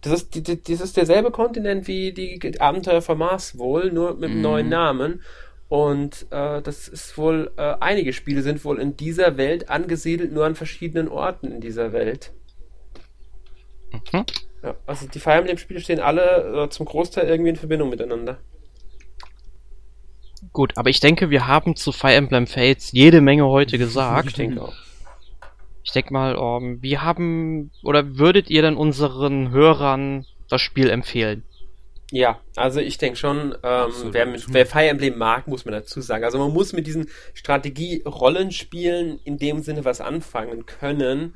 [0.00, 4.36] Das ist, das ist derselbe Kontinent wie die Abenteuer von Mars wohl, nur mit einem
[4.36, 4.42] mhm.
[4.42, 5.22] neuen Namen.
[5.68, 10.46] Und äh, das ist wohl, äh, einige Spiele sind wohl in dieser Welt angesiedelt, nur
[10.46, 12.32] an verschiedenen Orten in dieser Welt.
[13.92, 14.24] Mhm.
[14.62, 18.38] Ja, also die Fire Emblem-Spiele stehen alle äh, zum Großteil irgendwie in Verbindung miteinander.
[20.52, 24.28] Gut, aber ich denke, wir haben zu Fire Emblem Fates jede Menge heute gesagt.
[24.28, 24.74] Ich denke auch.
[25.82, 30.90] Ich denke mal, um, ähm, wir haben, oder würdet ihr dann unseren Hörern das Spiel
[30.90, 31.44] empfehlen?
[32.12, 36.00] Ja, also ich denke schon, ähm, wer, mit, wer Fire Emblem mag, muss man dazu
[36.00, 36.24] sagen.
[36.24, 41.34] Also man muss mit diesen Strategie-Rollenspielen in dem Sinne was anfangen können.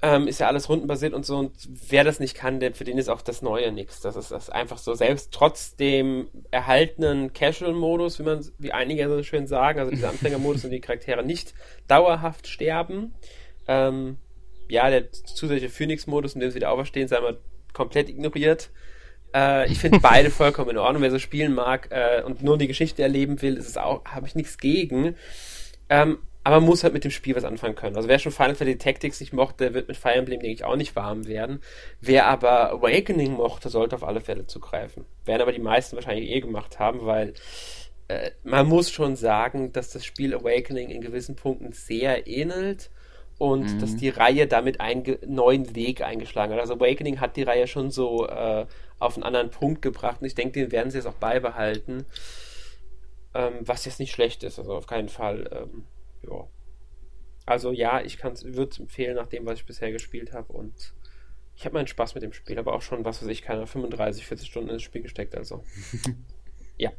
[0.00, 1.36] Ähm, ist ja alles rundenbasiert und so.
[1.36, 1.52] Und
[1.88, 4.00] wer das nicht kann, der, für den ist auch das Neue nichts.
[4.00, 4.94] Das ist das einfach so.
[4.94, 10.64] Selbst trotz dem erhaltenen Casual-Modus, wie man, wie einige so schön sagen, also dieser Anfängermodus
[10.64, 11.54] und die Charaktere nicht
[11.86, 13.14] dauerhaft sterben.
[13.68, 14.16] Ähm,
[14.68, 17.38] ja, der zusätzliche Phoenix-Modus, in dem sie wieder auferstehen, sei mal
[17.74, 18.70] komplett ignoriert.
[19.36, 21.02] Äh, ich finde beide vollkommen in Ordnung.
[21.02, 24.26] Wer so spielen mag äh, und nur die Geschichte erleben will, ist es auch, habe
[24.26, 25.14] ich nichts gegen.
[25.90, 27.96] Ähm, aber man muss halt mit dem Spiel was anfangen können.
[27.96, 30.76] Also wer schon Final Fantasy Tactics nicht mochte, wird mit Fire Emblem, denke ich, auch
[30.76, 31.60] nicht warm werden.
[32.00, 35.04] Wer aber Awakening mochte, sollte auf alle Fälle zugreifen.
[35.24, 37.34] Werden aber die meisten wahrscheinlich eh gemacht haben, weil
[38.08, 42.90] äh, man muss schon sagen, dass das Spiel Awakening in gewissen Punkten sehr ähnelt
[43.38, 43.78] und mhm.
[43.78, 46.60] dass die Reihe damit einen neuen Weg eingeschlagen hat.
[46.60, 48.66] Also Awakening hat die Reihe schon so äh,
[48.98, 52.06] auf einen anderen Punkt gebracht und ich denke, den werden sie jetzt auch beibehalten.
[53.34, 55.50] Ähm, was jetzt nicht schlecht ist, also auf keinen Fall.
[55.52, 55.84] Ähm,
[56.22, 56.46] ja.
[57.44, 60.94] Also ja, ich würde es empfehlen, nach dem, was ich bisher gespielt habe und
[61.54, 64.26] ich habe meinen Spaß mit dem Spiel, aber auch schon, was weiß ich, keine 35,
[64.26, 65.64] 40 Stunden ins Spiel gesteckt, also.
[66.76, 66.90] ja.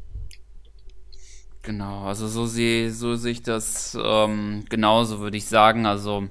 [1.68, 5.86] Genau, also so sehe so seh ich das ähm, genauso, würde ich sagen.
[5.86, 6.30] Also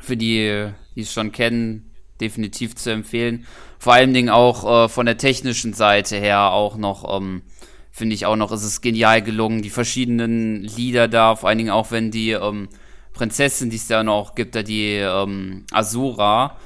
[0.00, 1.90] für die, die es schon kennen,
[2.20, 3.48] definitiv zu empfehlen.
[3.80, 7.42] Vor allen Dingen auch äh, von der technischen Seite her auch noch, ähm,
[7.90, 9.60] finde ich auch noch, ist es genial gelungen.
[9.60, 12.68] Die verschiedenen Lieder da, vor allen Dingen auch wenn die ähm,
[13.12, 16.58] Prinzessin, die es da noch gibt, da die ähm, Asura,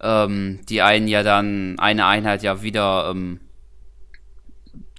[0.00, 3.40] ähm, die einen ja dann eine Einheit ja wieder ähm,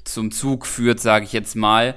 [0.03, 1.95] zum Zug führt, sage ich jetzt mal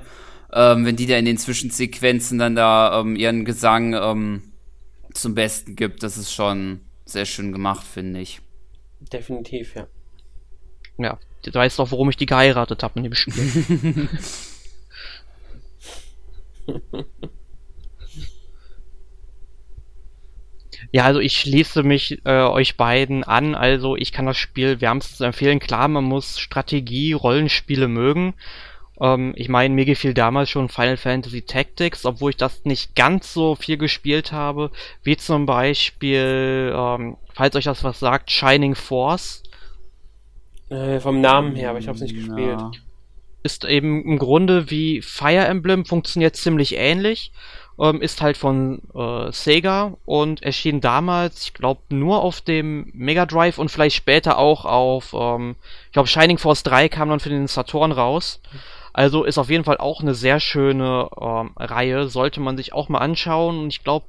[0.52, 4.42] ähm, wenn die da in den Zwischensequenzen dann da ähm, ihren Gesang ähm,
[5.12, 8.40] zum Besten gibt, das ist schon sehr schön gemacht, finde ich.
[9.00, 9.86] Definitiv, ja.
[10.98, 14.08] Ja, du weißt doch, warum ich die geheiratet habe in dem Spiel.
[20.90, 23.54] Ja, also ich schließe mich äh, euch beiden an.
[23.54, 25.58] Also ich kann das Spiel wärmstens empfehlen.
[25.60, 28.34] Klar, man muss Strategie, Rollenspiele mögen.
[29.00, 33.32] Ähm, ich meine, mir gefiel damals schon Final Fantasy Tactics, obwohl ich das nicht ganz
[33.32, 34.70] so viel gespielt habe,
[35.02, 39.42] wie zum Beispiel, ähm, falls euch das was sagt, Shining Force.
[40.68, 42.22] Äh, vom Namen her, aber ich habe es nicht ja.
[42.22, 42.82] gespielt.
[43.44, 47.32] Ist eben im Grunde wie Fire Emblem, funktioniert ziemlich ähnlich.
[47.80, 53.24] Ähm, ist halt von äh, Sega und erschien damals, ich glaube, nur auf dem Mega
[53.24, 55.54] Drive und vielleicht später auch auf, ähm,
[55.86, 58.40] ich glaube, Shining Force 3 kam dann für den Saturn raus.
[58.92, 62.88] Also ist auf jeden Fall auch eine sehr schöne ähm, Reihe, sollte man sich auch
[62.88, 63.58] mal anschauen.
[63.58, 64.06] Und ich glaube,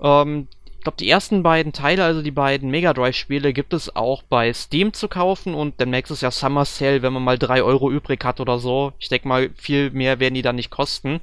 [0.00, 0.48] ähm,
[0.84, 4.52] ich glaube, die ersten beiden Teile, also die beiden Mega Drive-Spiele, gibt es auch bei
[4.52, 8.22] Steam zu kaufen und demnächst ist ja Summer Sale, wenn man mal 3 Euro übrig
[8.22, 8.92] hat oder so.
[8.98, 11.20] Ich denke mal, viel mehr werden die dann nicht kosten.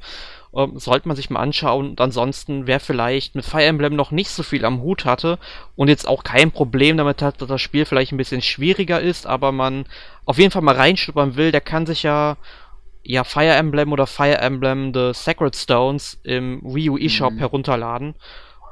[0.53, 1.91] Ähm, sollte man sich mal anschauen.
[1.91, 5.37] Und ansonsten, wer vielleicht mit Fire Emblem noch nicht so viel am Hut hatte
[5.75, 9.27] und jetzt auch kein Problem damit hat, dass das Spiel vielleicht ein bisschen schwieriger ist,
[9.27, 9.85] aber man
[10.25, 12.35] auf jeden Fall mal reinschnuppern will, der kann sich ja
[13.03, 17.39] ja, Fire Emblem oder Fire Emblem The Sacred Stones im Wii U eShop mhm.
[17.39, 18.15] herunterladen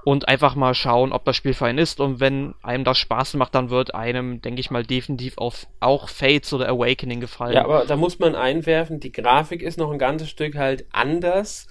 [0.03, 1.99] und einfach mal schauen, ob das Spiel für einen ist.
[1.99, 6.09] Und wenn einem das Spaß macht, dann wird einem, denke ich mal, definitiv auf auch
[6.09, 7.53] Fates oder Awakening gefallen.
[7.53, 11.67] Ja, aber da muss man einwerfen, die Grafik ist noch ein ganzes Stück halt anders.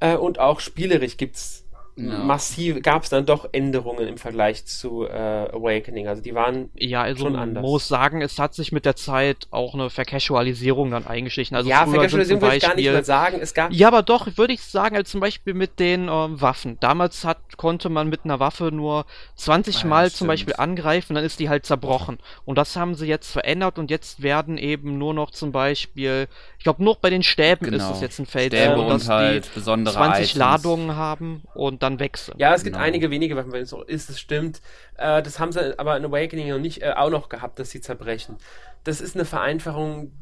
[0.00, 1.61] Äh, und auch spielerisch gibt's
[1.96, 2.18] ja.
[2.18, 6.08] massiv gab es dann doch Änderungen im Vergleich zu äh, Awakening.
[6.08, 7.62] Also die waren ja, also schon anders.
[7.62, 11.56] Man muss sagen, es hat sich mit der Zeit auch eine Vercasualisierung dann eingeschlichen.
[11.56, 13.38] Also ja, Vercasualisierung würde ich gar nicht mehr sagen.
[13.40, 16.78] Es gab ja, aber doch, würde ich sagen, also zum Beispiel mit den ähm, Waffen.
[16.80, 19.04] Damals hat, konnte man mit einer Waffe nur
[19.36, 20.16] 20 ah, Mal stimmt.
[20.16, 22.18] zum Beispiel angreifen, dann ist die halt zerbrochen.
[22.44, 26.28] Und das haben sie jetzt verändert und jetzt werden eben nur noch zum Beispiel,
[26.62, 27.78] ich glaube, nur bei den Stäben genau.
[27.78, 30.34] ist das jetzt ein Feld, Stäbe und dass halt die 20 Items.
[30.36, 32.38] Ladungen haben und dann wechseln.
[32.38, 32.86] Ja, es gibt genau.
[32.86, 34.60] einige wenige Waffen, wenn es so ist, es stimmt.
[34.96, 37.80] Äh, das haben sie aber in Awakening noch nicht äh, auch noch gehabt, dass sie
[37.80, 38.36] zerbrechen.
[38.84, 40.12] Das ist eine Vereinfachung,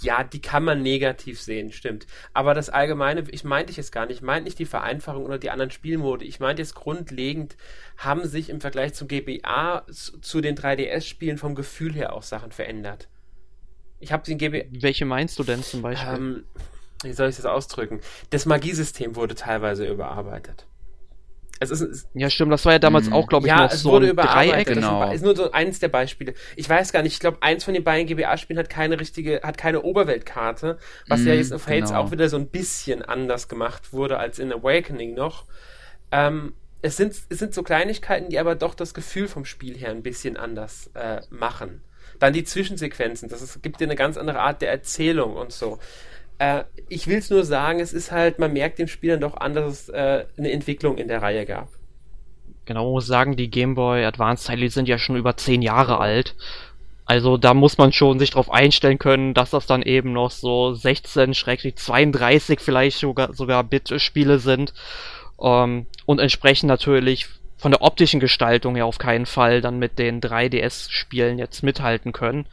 [0.00, 2.08] ja, die kann man negativ sehen, stimmt.
[2.32, 5.38] Aber das Allgemeine, ich meinte ich jetzt gar nicht, ich meinte nicht die Vereinfachung oder
[5.38, 6.24] die anderen Spielmode.
[6.24, 7.56] Ich meinte jetzt grundlegend,
[7.98, 13.06] haben sich im Vergleich zum GBA zu den 3DS-Spielen vom Gefühl her auch Sachen verändert.
[14.04, 14.64] Ich habe den GBA.
[14.70, 16.14] Welche meinst du denn zum Beispiel?
[16.14, 16.44] Ähm,
[17.02, 18.00] wie soll ich das ausdrücken?
[18.30, 20.66] Das Magiesystem wurde teilweise überarbeitet.
[21.60, 23.80] Es ist, es ja, stimmt, das war ja damals auch, glaube ich, ja, noch es
[23.80, 24.66] so wurde ein Dreieck.
[24.66, 25.06] Genau.
[25.06, 26.34] Das ist nur so eins der Beispiele.
[26.56, 29.56] Ich weiß gar nicht, ich glaube, eins von den beiden GBA-Spielen hat keine richtige, hat
[29.56, 30.78] keine Oberweltkarte,
[31.08, 32.02] was mm, ja jetzt auf Fates genau.
[32.02, 35.46] auch wieder so ein bisschen anders gemacht wurde als in Awakening noch.
[36.10, 39.90] Ähm, es sind, es sind so Kleinigkeiten, die aber doch das Gefühl vom Spiel her
[39.90, 41.82] ein bisschen anders äh, machen.
[42.18, 45.78] Dann die Zwischensequenzen, das ist, gibt dir eine ganz andere Art der Erzählung und so.
[46.38, 49.36] Äh, ich will es nur sagen, es ist halt, man merkt dem Spiel dann doch
[49.36, 51.68] an, dass es äh, eine Entwicklung in der Reihe gab.
[52.66, 56.34] Genau, muss sagen, die Game Boy Advance Teile sind ja schon über zehn Jahre alt.
[57.06, 60.72] Also da muss man schon sich darauf einstellen können, dass das dann eben noch so
[60.72, 64.72] 16, 32 vielleicht sogar, sogar Bit-Spiele sind.
[65.40, 67.26] Ähm, und entsprechend natürlich
[67.64, 72.44] von der optischen Gestaltung her auf keinen Fall dann mit den 3DS-Spielen jetzt mithalten können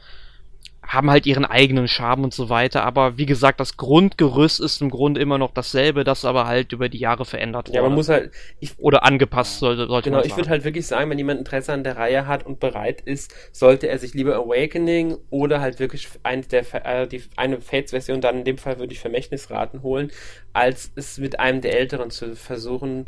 [0.82, 2.82] haben halt ihren eigenen Charme und so weiter.
[2.82, 6.88] Aber wie gesagt, das Grundgerüst ist im Grunde immer noch dasselbe, das aber halt über
[6.88, 7.76] die Jahre verändert wurde.
[7.76, 8.32] Ja, man muss halt.
[8.58, 11.84] Ich, oder angepasst sollte, sollte Genau, ich würde halt wirklich sagen, wenn jemand Interesse an
[11.84, 16.42] der Reihe hat und bereit ist, sollte er sich lieber Awakening oder halt wirklich eine
[16.42, 20.10] der äh, die, eine Fates-Version, dann in dem Fall würde ich Vermächtnisraten holen,
[20.54, 23.06] als es mit einem der älteren zu versuchen,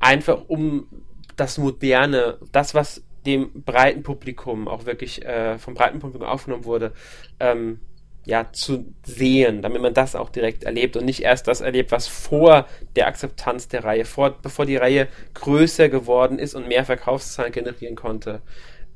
[0.00, 0.86] einfach um
[1.36, 6.92] das Moderne, das, was dem breiten Publikum auch wirklich äh, vom breiten Publikum aufgenommen wurde,
[7.40, 7.80] ähm,
[8.24, 12.08] ja, zu sehen, damit man das auch direkt erlebt und nicht erst das erlebt, was
[12.08, 12.66] vor
[12.96, 17.94] der Akzeptanz der Reihe, vor, bevor die Reihe größer geworden ist und mehr Verkaufszahlen generieren
[17.94, 18.42] konnte,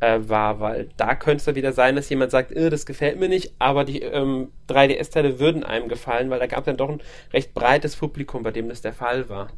[0.00, 3.20] äh, war, weil da könnte es dann wieder sein, dass jemand sagt, äh, das gefällt
[3.20, 6.88] mir nicht, aber die ähm, 3DS-Teile würden einem gefallen, weil da gab es dann doch
[6.88, 9.48] ein recht breites Publikum, bei dem das der Fall war.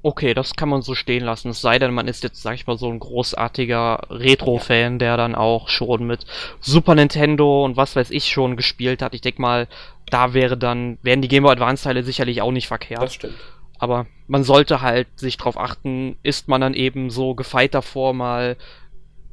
[0.00, 1.48] Okay, das kann man so stehen lassen.
[1.48, 5.34] Es sei denn, man ist jetzt, sag ich mal, so ein großartiger Retro-Fan, der dann
[5.34, 6.24] auch schon mit
[6.60, 9.14] Super Nintendo und was weiß ich schon gespielt hat.
[9.14, 9.66] Ich denke mal,
[10.06, 13.02] da wäre dann, wären die Game Boy Advance-Teile sicherlich auch nicht verkehrt.
[13.02, 13.34] Das stimmt.
[13.78, 18.56] Aber man sollte halt sich drauf achten, ist man dann eben so gefeit davor, mal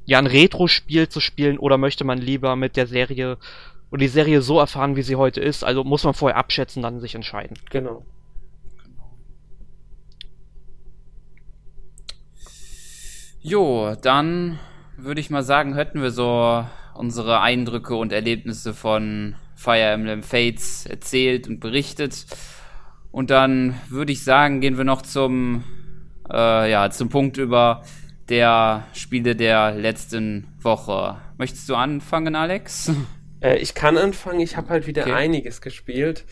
[0.05, 3.38] ja ein Retro-Spiel zu spielen oder möchte man lieber mit der Serie
[3.91, 5.63] oder die Serie so erfahren, wie sie heute ist.
[5.63, 7.57] Also muss man vorher abschätzen, dann sich entscheiden.
[7.70, 8.03] Genau.
[13.47, 14.57] Jo, dann
[14.97, 16.65] würde ich mal sagen, hätten wir so
[16.95, 22.25] unsere Eindrücke und Erlebnisse von Fire Emblem Fates erzählt und berichtet.
[23.11, 25.63] Und dann würde ich sagen, gehen wir noch zum,
[26.27, 27.83] äh, ja, zum Punkt über
[28.29, 31.17] der Spiele der letzten Woche.
[31.37, 32.91] Möchtest du anfangen, Alex?
[33.41, 34.39] Äh, ich kann anfangen.
[34.39, 35.13] Ich habe halt wieder okay.
[35.13, 36.25] einiges gespielt.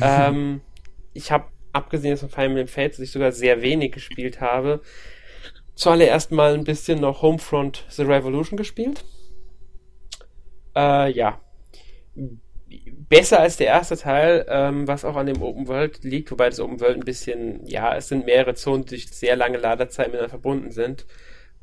[0.00, 0.62] ähm,
[1.12, 1.44] ich habe,
[1.74, 4.80] abgesehen von Fire Emblem Fates, dass ich sogar sehr wenig gespielt habe,
[5.74, 9.04] zuallererst mal ein bisschen noch Homefront The Revolution gespielt.
[10.76, 11.40] Äh, ja.
[13.08, 16.60] Besser als der erste Teil, ähm, was auch an dem Open World liegt, wobei das
[16.60, 20.30] Open World ein bisschen, ja, es sind mehrere Zonen, die durch sehr lange Ladezeiten miteinander
[20.30, 21.06] verbunden sind.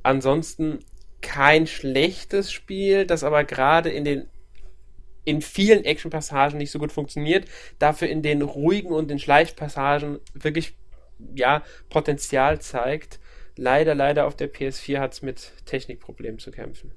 [0.04, 0.80] Ansonsten
[1.22, 4.28] kein schlechtes Spiel, das aber gerade in den
[5.24, 7.46] in vielen Action-Passagen nicht so gut funktioniert,
[7.78, 10.76] dafür in den ruhigen und den Schleichpassagen wirklich
[11.36, 13.20] ja Potenzial zeigt
[13.62, 16.92] leider, leider auf der PS4 hat es mit Technikproblemen zu kämpfen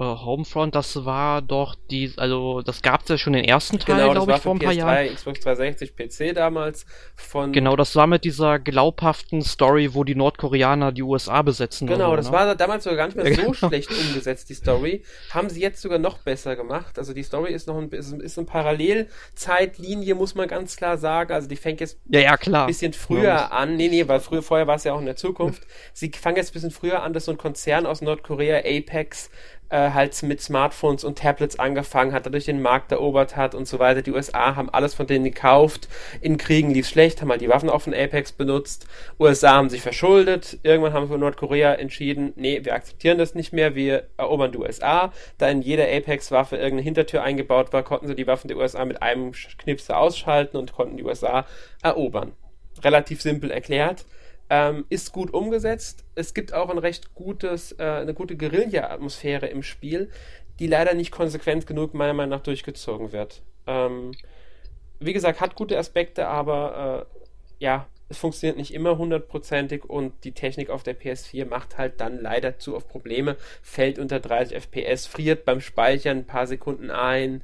[0.00, 3.96] äh, Homefront, das war doch die, also das gab es ja schon den ersten Teil,
[3.96, 5.14] genau, glaube ich, vor ein paar PS3, Jahren.
[5.14, 7.52] Xbox 360, PC damals von.
[7.52, 11.86] Genau, das war mit dieser glaubhaften Story, wo die Nordkoreaner die USA besetzen.
[11.86, 12.32] Genau, so, das ne?
[12.32, 15.04] war damals sogar gar nicht mehr so schlecht umgesetzt, die Story.
[15.30, 16.98] Haben sie jetzt sogar noch besser gemacht.
[16.98, 21.34] Also die Story ist noch ein, ist, ist eine Parallelzeitlinie, muss man ganz klar sagen.
[21.34, 22.62] Also die fängt jetzt ja, ja, klar.
[22.62, 23.76] ein bisschen früher ja, an.
[23.76, 25.62] Nee, nee, weil früher, vorher war es ja auch in der Zukunft.
[25.92, 29.30] sie fangen jetzt ein bisschen früher an, dass so ein Konzern aus Nordkorea, Apex,
[29.70, 33.78] äh, halt mit Smartphones und Tablets angefangen hat, dadurch den Markt erobert hat und so
[33.78, 34.02] weiter.
[34.02, 35.88] Die USA haben alles von denen gekauft.
[36.20, 38.86] In Kriegen lief schlecht, haben halt die Waffen auch von Apex benutzt.
[39.18, 40.58] USA haben sich verschuldet.
[40.62, 44.58] Irgendwann haben wir von Nordkorea entschieden, nee, wir akzeptieren das nicht mehr, wir erobern die
[44.58, 45.12] USA.
[45.38, 49.02] Da in jeder Apex-Waffe irgendeine Hintertür eingebaut war, konnten sie die Waffen der USA mit
[49.02, 51.46] einem Knipse ausschalten und konnten die USA
[51.82, 52.32] erobern.
[52.82, 54.04] Relativ simpel erklärt.
[54.52, 56.04] Ähm, ist gut umgesetzt.
[56.16, 60.10] Es gibt auch ein recht gutes, äh, eine gute Guerilla-Atmosphäre im Spiel,
[60.58, 63.42] die leider nicht konsequent genug meiner Meinung nach durchgezogen wird.
[63.68, 64.12] Ähm,
[64.98, 70.32] wie gesagt, hat gute Aspekte, aber äh, ja, es funktioniert nicht immer hundertprozentig und die
[70.32, 75.06] Technik auf der PS4 macht halt dann leider zu oft Probleme, fällt unter 30 FPS,
[75.06, 77.42] friert beim Speichern ein paar Sekunden ein.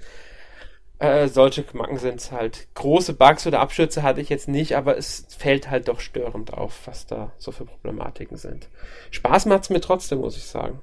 [0.99, 2.68] Äh, solche Macken sind es halt.
[2.74, 6.86] Große Bugs oder Abschürze hatte ich jetzt nicht, aber es fällt halt doch störend auf,
[6.86, 8.70] was da so für Problematiken sind.
[9.11, 10.80] Spaß macht es mir trotzdem, muss ich sagen.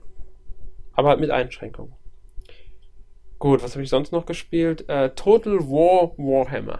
[0.93, 1.95] Aber halt mit Einschränkungen.
[3.39, 4.87] Gut, was habe ich sonst noch gespielt?
[4.87, 6.79] Äh, Total War Warhammer.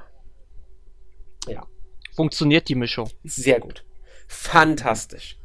[1.47, 1.65] Ja.
[2.15, 3.09] Funktioniert die Mischung?
[3.23, 3.83] Sehr gut.
[4.27, 5.39] Fantastisch.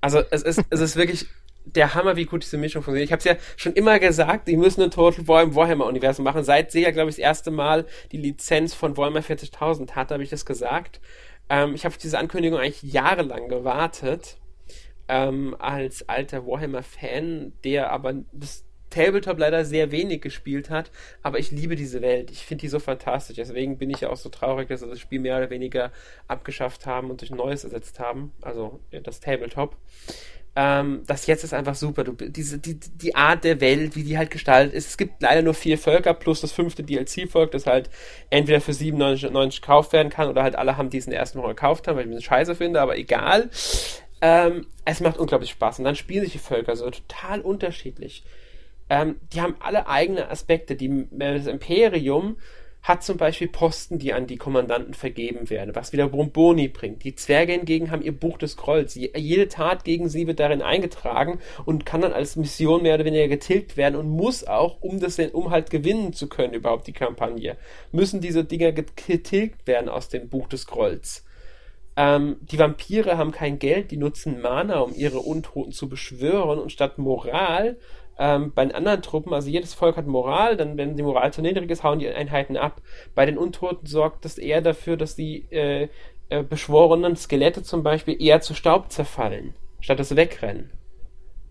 [0.00, 1.26] Also es ist, es ist wirklich
[1.64, 3.08] der Hammer, wie gut diese Mischung funktioniert.
[3.08, 6.44] Ich habe es ja schon immer gesagt, die müssen ein Total War im Warhammer-Universum machen.
[6.44, 10.30] Seit Sega, glaube ich, das erste Mal die Lizenz von Warhammer 40.000 hat, habe ich
[10.30, 11.00] das gesagt.
[11.50, 14.38] Ähm, ich habe auf diese Ankündigung eigentlich jahrelang gewartet.
[15.10, 20.90] Ähm, als alter Warhammer-Fan, der aber das Tabletop leider sehr wenig gespielt hat,
[21.22, 22.30] aber ich liebe diese Welt.
[22.30, 23.36] Ich finde die so fantastisch.
[23.36, 25.92] Deswegen bin ich ja auch so traurig, dass sie das Spiel mehr oder weniger
[26.26, 28.32] abgeschafft haben und durch Neues ersetzt haben.
[28.40, 29.76] Also das Tabletop.
[30.56, 32.04] Ähm, das jetzt ist einfach super.
[32.04, 34.88] Du, diese, die, die Art der Welt, wie die halt gestaltet ist.
[34.88, 37.90] Es gibt leider nur vier Völker plus das fünfte DLC-Volk, das halt
[38.30, 41.96] entweder für 97 gekauft werden kann oder halt alle haben diesen ersten Mal gekauft haben,
[41.96, 43.50] weil ich ein bisschen scheiße finde, aber egal.
[44.20, 45.78] Ähm, es macht unglaublich Spaß.
[45.78, 48.24] Und dann spielen sich die Völker so total unterschiedlich.
[48.90, 50.74] Ähm, die haben alle eigene Aspekte.
[50.76, 52.36] Die, das Imperium
[52.88, 57.04] hat zum Beispiel Posten, die an die Kommandanten vergeben werden, was wiederum Boni bringt.
[57.04, 58.94] Die Zwerge hingegen haben ihr Buch des Grolls.
[58.94, 63.28] Jede Tat gegen sie wird darin eingetragen und kann dann als Mission mehr oder weniger
[63.28, 67.58] getilgt werden und muss auch, um das, um halt gewinnen zu können, überhaupt die Kampagne,
[67.92, 71.26] müssen diese Dinger getilgt werden aus dem Buch des Grolls.
[71.94, 76.72] Ähm, die Vampire haben kein Geld, die nutzen Mana, um ihre Untoten zu beschwören und
[76.72, 77.76] statt Moral
[78.18, 81.40] ähm, bei den anderen Truppen, also jedes Volk hat Moral, dann wenn die Moral zu
[81.40, 82.82] niedrig ist, hauen die Einheiten ab.
[83.14, 85.88] Bei den Untoten sorgt das eher dafür, dass die äh,
[86.28, 90.70] äh, beschworenen Skelette zum Beispiel eher zu Staub zerfallen, statt dass sie wegrennen.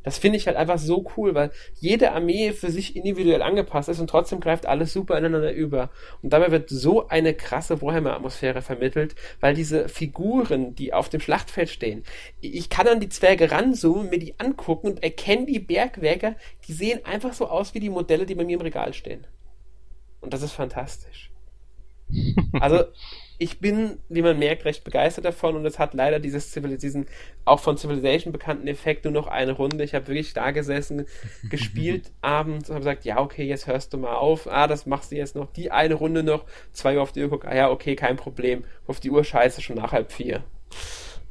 [0.07, 1.51] Das finde ich halt einfach so cool, weil
[1.81, 5.89] jede Armee für sich individuell angepasst ist und trotzdem greift alles super ineinander über.
[6.21, 11.67] Und dabei wird so eine krasse Warhammer-Atmosphäre vermittelt, weil diese Figuren, die auf dem Schlachtfeld
[11.67, 12.05] stehen,
[12.39, 16.37] ich kann an die Zwerge ranzoomen, mir die angucken und erkenne die Bergwerker,
[16.69, 19.27] die sehen einfach so aus wie die Modelle, die bei mir im Regal stehen.
[20.21, 21.26] Und das ist fantastisch.
[22.59, 22.85] Also,
[23.39, 27.05] ich bin, wie man merkt, recht begeistert davon und es hat leider dieses diesen
[27.45, 29.83] auch von Civilization bekannten Effekt nur noch eine Runde.
[29.83, 31.05] Ich habe wirklich da gesessen,
[31.49, 34.47] gespielt abends und habe gesagt, ja, okay, jetzt hörst du mal auf.
[34.47, 35.51] Ah, das machst du jetzt noch.
[35.53, 38.63] Die eine Runde noch, zwei Uhr auf die Uhr guck, ah ja, okay, kein Problem.
[38.87, 40.43] Auf die Uhr scheiße, schon nach halb vier.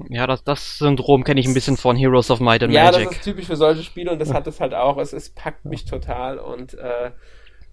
[0.09, 3.01] Ja, das, das Syndrom kenne ich ein bisschen von Heroes of Might and ja, Magic.
[3.01, 4.99] Ja, das ist typisch für solche Spiele und das hat es halt auch.
[4.99, 7.11] Es, es packt mich total und äh,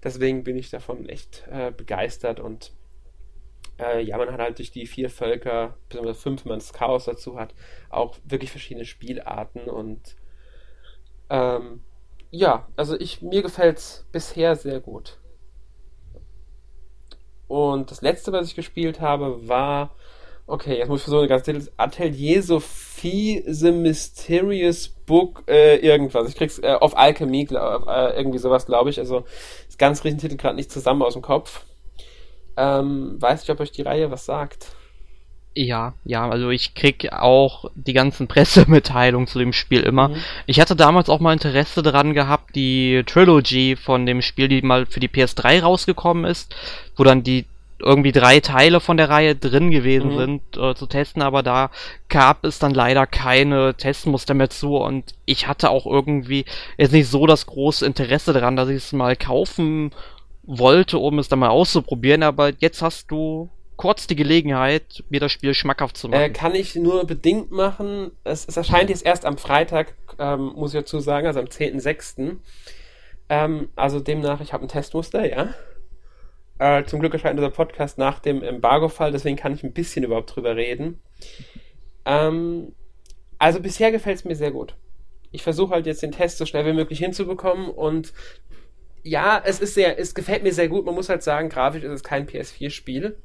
[0.03, 2.71] deswegen bin ich davon echt äh, begeistert und
[3.79, 7.05] äh, ja, man hat halt durch die vier Völker, besonders fünf, wenn man das Chaos
[7.05, 7.53] dazu hat,
[7.89, 10.15] auch wirklich verschiedene Spielarten und
[11.29, 11.81] ähm,
[12.31, 15.19] ja, also ich, mir gefällt es bisher sehr gut.
[17.47, 19.91] Und das letzte, was ich gespielt habe, war,
[20.47, 26.29] okay, jetzt muss ich versuchen, ganz Titel, Atelier Sophie, The Mysterious Book, äh, irgendwas.
[26.29, 28.99] Ich krieg's äh, auf Alchemy, glaub, äh, irgendwie sowas, glaube ich.
[28.99, 29.25] Also,
[29.67, 31.65] das ganz riesen Titel gerade nicht zusammen aus dem Kopf.
[32.57, 34.67] Ähm, weiß nicht, ob euch die Reihe was sagt.
[35.55, 40.09] Ja, ja, also ich krieg auch die ganzen Pressemitteilungen zu dem Spiel immer.
[40.09, 40.15] Mhm.
[40.45, 44.85] Ich hatte damals auch mal Interesse daran gehabt, die Trilogy von dem Spiel, die mal
[44.85, 46.55] für die PS3 rausgekommen ist,
[46.95, 47.45] wo dann die
[47.79, 50.17] irgendwie drei Teile von der Reihe drin gewesen mhm.
[50.17, 51.69] sind, äh, zu testen, aber da
[52.07, 56.45] gab es dann leider keine Testmuster mehr zu und ich hatte auch irgendwie
[56.77, 59.91] jetzt nicht so das große Interesse daran, dass ich es mal kaufen
[60.43, 65.31] wollte, um es dann mal auszuprobieren, aber jetzt hast du kurz die Gelegenheit, mir das
[65.31, 66.21] Spiel schmackhaft zu machen.
[66.21, 68.11] Äh, kann ich nur bedingt machen.
[68.23, 72.37] Es, es erscheint jetzt erst am Freitag, ähm, muss ich dazu sagen, also am 10.06.
[73.29, 75.53] Ähm, also demnach, ich habe ein Testmuster, ja.
[76.59, 80.35] Äh, zum Glück erscheint dieser Podcast nach dem Embargo-Fall, deswegen kann ich ein bisschen überhaupt
[80.35, 80.99] drüber reden.
[82.05, 82.73] Ähm,
[83.39, 84.75] also bisher gefällt es mir sehr gut.
[85.31, 88.13] Ich versuche halt jetzt den Test so schnell wie möglich hinzubekommen und
[89.03, 90.85] ja, es ist sehr, es gefällt mir sehr gut.
[90.85, 93.17] Man muss halt sagen, grafisch ist es kein PS4-Spiel.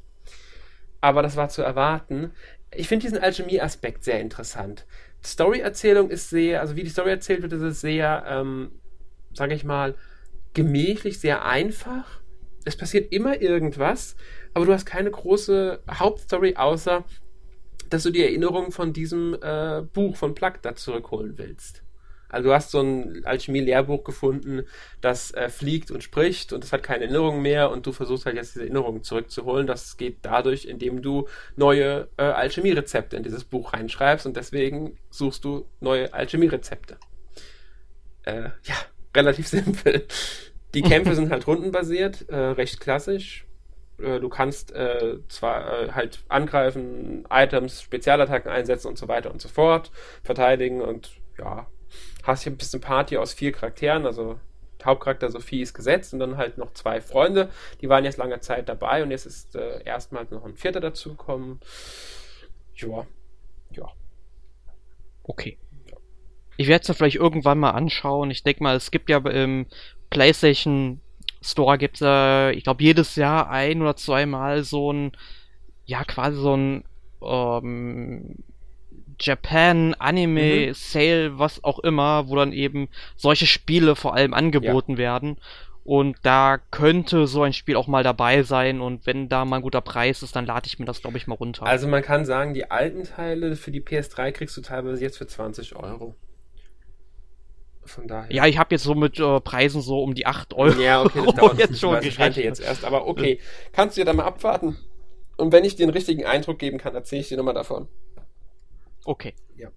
[1.01, 2.33] Aber das war zu erwarten.
[2.75, 4.87] Ich finde diesen Alchemie-Aspekt sehr interessant.
[5.25, 8.73] Story-Erzählung ist sehr, also wie die Story erzählt wird, ist es sehr, ähm,
[9.33, 9.95] sage ich mal,
[10.55, 12.21] gemächlich, sehr einfach.
[12.65, 14.17] Es passiert immer irgendwas,
[14.55, 17.05] aber du hast keine große Hauptstory, außer
[17.89, 21.83] dass du die Erinnerung von diesem äh, Buch von Plug da zurückholen willst.
[22.29, 24.65] Also du hast so ein Alchemie-Lehrbuch gefunden,
[25.01, 28.37] das äh, fliegt und spricht und es hat keine Erinnerungen mehr und du versuchst halt
[28.37, 29.67] jetzt diese Erinnerungen zurückzuholen.
[29.67, 31.27] Das geht dadurch, indem du
[31.57, 36.99] neue äh, Alchemie-Rezepte in dieses Buch reinschreibst und deswegen suchst du neue Alchemie-Rezepte.
[38.25, 38.77] Äh, ja,
[39.17, 40.07] relativ simpel.
[40.75, 43.47] Die Kämpfe sind halt rundenbasiert, äh, recht klassisch.
[43.99, 49.49] Äh, du kannst äh, zwar halt angreifen, Items, Spezialattacken einsetzen und so weiter und so
[49.49, 49.91] fort,
[50.23, 51.67] verteidigen und ja,
[52.29, 54.39] hast hier ein bisschen Party aus vier Charakteren, also
[54.85, 57.51] Hauptcharakter Sophie ist gesetzt und dann halt noch zwei Freunde,
[57.81, 61.59] die waren jetzt lange Zeit dabei und jetzt ist äh, erstmals noch ein vierter dazugekommen.
[62.75, 63.07] Ja,
[63.73, 63.89] ja.
[65.25, 65.59] Okay.
[66.57, 68.31] Ich werde es ja vielleicht irgendwann mal anschauen.
[68.31, 69.67] Ich denke mal, es gibt ja im
[70.11, 71.01] PlayStation
[71.41, 75.13] Store gibt es, äh, ich glaube, jedes Jahr ein oder zweimal so ein,
[75.85, 76.85] ja, quasi so ein
[77.23, 78.37] ähm,
[79.21, 80.75] Japan Anime mhm.
[80.75, 84.99] Sale, was auch immer, wo dann eben solche Spiele vor allem angeboten ja.
[84.99, 85.37] werden.
[85.85, 88.83] Und da könnte so ein Spiel auch mal dabei sein.
[88.83, 91.27] Und wenn da mal ein guter Preis ist, dann lade ich mir das, glaube ich,
[91.27, 91.65] mal runter.
[91.65, 95.27] Also man kann sagen, die alten Teile für die PS3 kriegst du teilweise jetzt für
[95.27, 96.15] 20 Euro.
[97.87, 98.31] Von daher.
[98.31, 100.79] Ja, ich habe jetzt so mit äh, Preisen so um die 8 Euro.
[100.79, 102.37] Ja, okay, das dauert jetzt schon gerechnet.
[102.37, 102.85] jetzt erst.
[102.85, 103.41] Aber okay,
[103.73, 104.77] kannst du ja da mal abwarten.
[105.39, 107.89] Und wenn ich dir einen richtigen Eindruck geben kann, erzähle ich dir nochmal davon.
[109.09, 109.33] Okay.
[109.57, 109.71] Ja.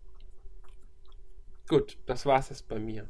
[1.69, 3.07] Gut, das war's jetzt bei mir.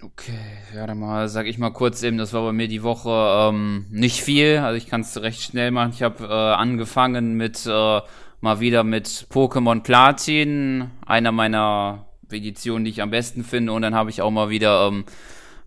[0.00, 0.38] Okay,
[0.72, 3.86] ja, dann mal, sag ich mal kurz eben, das war bei mir die Woche ähm,
[3.90, 5.90] nicht viel, also ich kann es recht schnell machen.
[5.92, 8.00] Ich habe äh, angefangen mit äh,
[8.40, 13.96] mal wieder mit Pokémon Platin, einer meiner Editionen, die ich am besten finde, und dann
[13.96, 15.06] habe ich auch mal wieder ähm,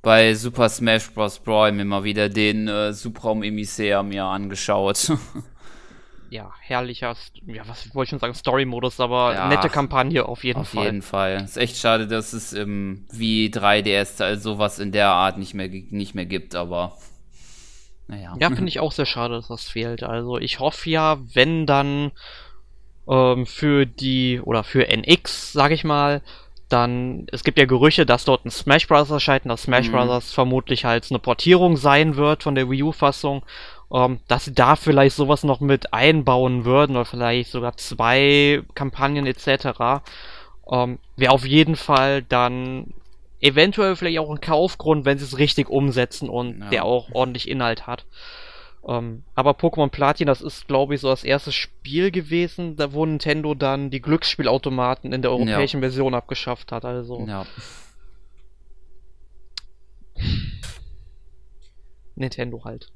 [0.02, 1.40] bei Super Smash Bros.
[1.40, 5.12] Brawl mir mal wieder den äh, Subraum Emissär mir angeschaut.
[6.30, 7.16] ja, herrlicher,
[7.46, 10.80] ja, was wollte ich schon sagen, Story-Modus, aber ja, nette Kampagne auf jeden auf Fall.
[10.80, 11.42] Auf jeden Fall.
[11.44, 15.68] Ist echt schade, dass es im wie 3DS also sowas in der Art nicht mehr,
[15.68, 16.98] nicht mehr gibt, aber
[18.08, 18.36] naja.
[18.40, 20.04] Ja, finde ich auch sehr schade, dass das fehlt.
[20.04, 22.12] Also ich hoffe ja, wenn dann
[23.10, 26.22] ähm, für die, oder für NX, sag ich mal,
[26.70, 29.10] dann, es gibt ja Gerüche, dass dort ein Smash Bros.
[29.10, 29.94] erscheint, dass Smash mhm.
[29.94, 30.34] Bros.
[30.34, 33.44] vermutlich halt eine Portierung sein wird von der Wii U-Fassung
[33.94, 39.26] ähm, dass sie da vielleicht sowas noch mit einbauen würden oder vielleicht sogar zwei Kampagnen
[39.26, 40.04] etc.
[40.70, 42.94] Ähm, Wäre auf jeden Fall dann
[43.40, 46.70] eventuell vielleicht auch ein Kaufgrund, wenn sie es richtig umsetzen und ja.
[46.70, 48.06] der auch ordentlich Inhalt hat.
[48.88, 53.06] Ähm, aber Pokémon Platin, das ist, glaube ich, so das erste Spiel gewesen, da wo
[53.06, 55.90] Nintendo dann die Glücksspielautomaten in der europäischen ja.
[55.90, 56.86] Version abgeschafft hat.
[56.86, 57.26] Also.
[57.28, 57.46] Ja.
[62.16, 62.92] Nintendo halt.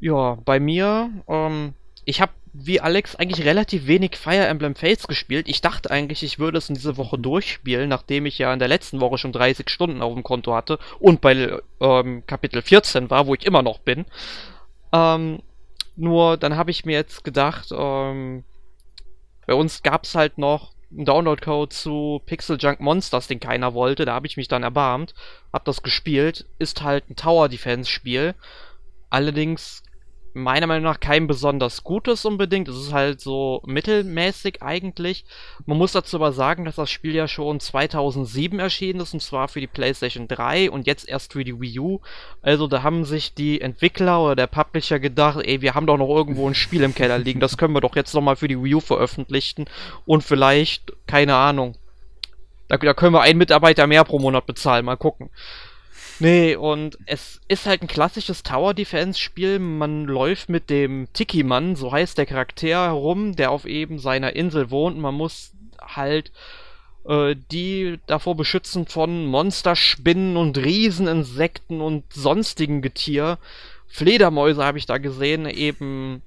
[0.00, 1.74] Ja, bei mir, ähm,
[2.04, 5.46] ich habe wie Alex eigentlich relativ wenig Fire Emblem Fates gespielt.
[5.48, 8.68] Ich dachte eigentlich, ich würde es in dieser Woche durchspielen, nachdem ich ja in der
[8.68, 13.26] letzten Woche schon 30 Stunden auf dem Konto hatte und bei ähm, Kapitel 14 war,
[13.26, 14.06] wo ich immer noch bin.
[14.92, 15.40] Ähm,
[15.96, 18.44] nur dann habe ich mir jetzt gedacht, ähm,
[19.46, 24.04] bei uns gab es halt noch einen Download-Code zu Pixel Junk Monsters, den keiner wollte.
[24.04, 25.14] Da habe ich mich dann erbarmt,
[25.52, 26.46] hab das gespielt.
[26.58, 28.34] Ist halt ein Tower Defense Spiel.
[29.10, 29.82] Allerdings
[30.36, 32.68] meiner Meinung nach kein besonders gutes unbedingt.
[32.68, 35.24] Es ist halt so mittelmäßig eigentlich.
[35.64, 39.48] Man muss dazu aber sagen, dass das Spiel ja schon 2007 erschienen ist und zwar
[39.48, 42.00] für die PlayStation 3 und jetzt erst für die Wii U.
[42.42, 46.14] Also da haben sich die Entwickler oder der Publisher gedacht, ey, wir haben doch noch
[46.14, 48.74] irgendwo ein Spiel im Keller liegen, das können wir doch jetzt nochmal für die Wii
[48.76, 49.64] U veröffentlichen
[50.04, 51.76] und vielleicht, keine Ahnung,
[52.68, 55.30] da, da können wir einen Mitarbeiter mehr pro Monat bezahlen, mal gucken.
[56.18, 59.58] Nee, und es ist halt ein klassisches Tower Defense Spiel.
[59.58, 64.70] Man läuft mit dem Tiki-Mann, so heißt der Charakter, herum, der auf eben seiner Insel
[64.70, 64.98] wohnt.
[64.98, 65.52] Man muss
[65.82, 66.32] halt
[67.06, 73.38] äh, die davor beschützen von Monsterspinnen und Rieseninsekten und sonstigen Getier.
[73.86, 76.22] Fledermäuse habe ich da gesehen, eben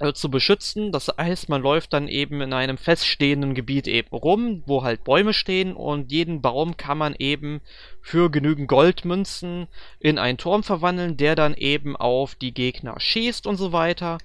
[0.00, 0.92] äh, zu beschützen.
[0.92, 5.32] Das heißt, man läuft dann eben in einem feststehenden Gebiet eben rum, wo halt Bäume
[5.32, 7.60] stehen und jeden Baum kann man eben
[8.00, 13.56] für genügend Goldmünzen in einen Turm verwandeln, der dann eben auf die Gegner schießt und
[13.56, 14.18] so weiter.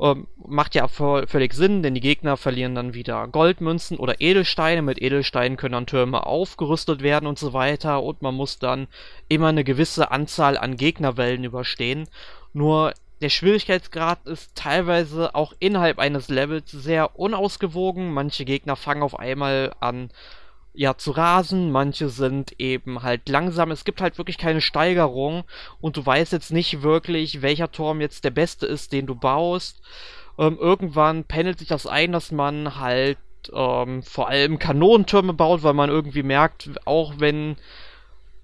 [0.00, 4.80] Ähm, macht ja völlig Sinn, denn die Gegner verlieren dann wieder Goldmünzen oder Edelsteine.
[4.80, 8.02] Mit Edelsteinen können dann Türme aufgerüstet werden und so weiter.
[8.02, 8.88] Und man muss dann
[9.28, 12.08] immer eine gewisse Anzahl an Gegnerwellen überstehen.
[12.54, 18.12] Nur der Schwierigkeitsgrad ist teilweise auch innerhalb eines Levels sehr unausgewogen.
[18.12, 20.10] Manche Gegner fangen auf einmal an,
[20.72, 23.70] ja, zu rasen, manche sind eben halt langsam.
[23.70, 25.44] Es gibt halt wirklich keine Steigerung
[25.80, 29.82] und du weißt jetzt nicht wirklich, welcher Turm jetzt der beste ist, den du baust.
[30.38, 33.18] Ähm, irgendwann pendelt sich das ein, dass man halt
[33.52, 37.56] ähm, vor allem Kanonentürme baut, weil man irgendwie merkt, auch wenn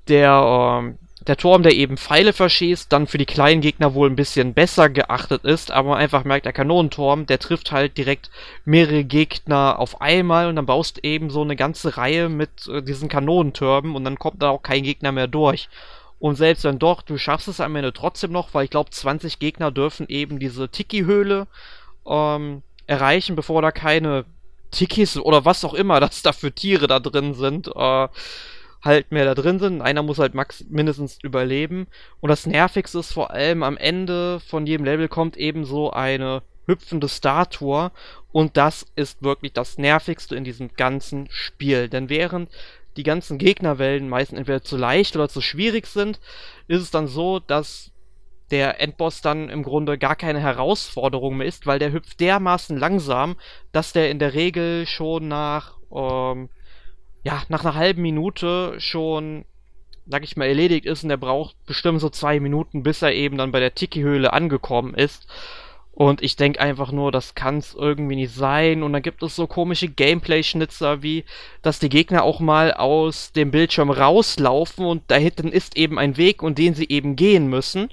[0.09, 4.17] der, ähm, der Turm, der eben Pfeile verschießt, dann für die kleinen Gegner wohl ein
[4.17, 8.31] bisschen besser geachtet ist, aber man einfach merkt, der Kanonenturm, der trifft halt direkt
[8.65, 13.09] mehrere Gegner auf einmal und dann baust eben so eine ganze Reihe mit äh, diesen
[13.09, 15.69] Kanonentürmen und dann kommt da auch kein Gegner mehr durch.
[16.19, 19.39] Und selbst wenn doch, du schaffst es am Ende trotzdem noch, weil ich glaube, 20
[19.39, 21.47] Gegner dürfen eben diese Tiki-Höhle
[22.07, 24.25] ähm, erreichen, bevor da keine
[24.71, 28.09] Tikis oder was auch immer das da für Tiere da drin sind, äh,
[28.83, 29.83] halt mehr da drin sind.
[29.83, 31.87] Einer muss halt max mindestens überleben.
[32.21, 36.43] Und das Nervigste ist vor allem am Ende von jedem Level kommt eben so eine
[36.67, 37.91] hüpfende Statue.
[38.33, 41.89] Und das ist wirklich das Nervigste in diesem ganzen Spiel.
[41.89, 42.51] Denn während
[42.97, 46.21] die ganzen Gegnerwellen meistens entweder zu leicht oder zu schwierig sind,
[46.67, 47.93] ist es dann so, dass
[48.51, 53.37] der Endboss dann im Grunde gar keine Herausforderung mehr ist, weil der hüpft dermaßen langsam,
[53.73, 56.49] dass der in der Regel schon nach, ähm,
[57.27, 59.47] ja, nach einer halben Minute schon,
[60.07, 63.37] sag ich mal, erledigt ist und der braucht bestimmt so zwei Minuten, bis er eben
[63.37, 65.27] dann bei der Tiki-Höhle angekommen ist.
[65.91, 68.85] Und ich denke einfach nur, das kann es irgendwie nicht sein.
[68.85, 71.25] Und dann gibt es so komische Gameplay-Schnitzer wie,
[71.63, 76.17] dass die Gegner auch mal aus dem Bildschirm rauslaufen und da hinten ist eben ein
[76.17, 77.89] Weg und den sie eben gehen müssen.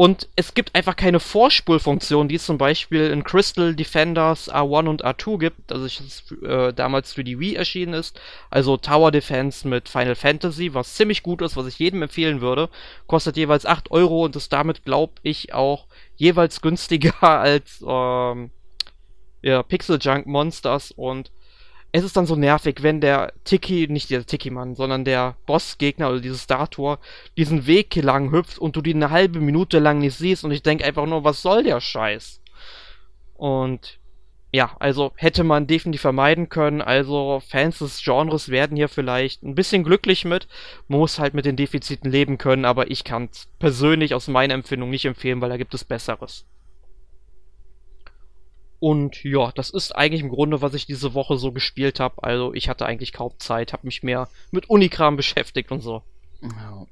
[0.00, 5.04] Und es gibt einfach keine Vorspulfunktion, die es zum Beispiel in Crystal Defenders R1 und
[5.04, 8.18] R2 gibt, also es äh, damals für die Wii erschienen ist.
[8.48, 12.70] Also Tower Defense mit Final Fantasy, was ziemlich gut ist, was ich jedem empfehlen würde.
[13.08, 15.86] Kostet jeweils 8 Euro und ist damit, glaube ich, auch
[16.16, 18.52] jeweils günstiger als ähm,
[19.42, 21.30] ja, Pixel Junk Monsters und
[21.92, 26.20] es ist dann so nervig, wenn der Tiki, nicht der Tiki-Mann, sondern der Bossgegner oder
[26.20, 26.98] dieses Statue
[27.36, 30.62] diesen Weg lang hüpft und du die eine halbe Minute lang nicht siehst und ich
[30.62, 32.40] denke einfach nur, was soll der Scheiß?
[33.34, 33.98] Und
[34.52, 36.82] ja, also hätte man definitiv vermeiden können.
[36.82, 40.48] Also Fans des Genres werden hier vielleicht ein bisschen glücklich mit.
[40.88, 44.54] Man muss halt mit den Defiziten leben können, aber ich kann es persönlich aus meiner
[44.54, 46.46] Empfindung nicht empfehlen, weil da gibt es Besseres.
[48.80, 52.22] Und ja, das ist eigentlich im Grunde, was ich diese Woche so gespielt habe.
[52.22, 56.02] Also ich hatte eigentlich kaum Zeit, habe mich mehr mit Unikram beschäftigt und so.
[56.42, 56.86] Ja.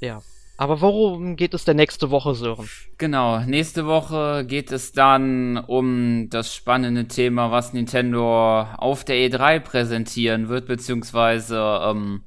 [0.00, 0.22] ja.
[0.58, 2.68] Aber worum geht es denn nächste Woche, Sören?
[2.98, 9.60] Genau, nächste Woche geht es dann um das spannende Thema, was Nintendo auf der E3
[9.60, 12.22] präsentieren wird, beziehungsweise ähm,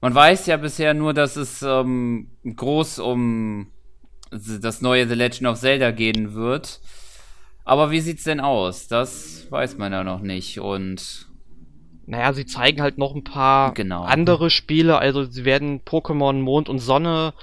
[0.00, 3.66] man weiß ja bisher nur, dass es ähm, groß um
[4.30, 6.80] das neue The Legend of Zelda gehen wird.
[7.64, 8.88] Aber wie sieht's denn aus?
[8.88, 11.26] Das weiß man ja noch nicht und
[12.06, 14.02] naja, sie zeigen halt noch ein paar genau.
[14.02, 14.98] andere Spiele.
[14.98, 17.34] Also sie werden Pokémon Mond und Sonne,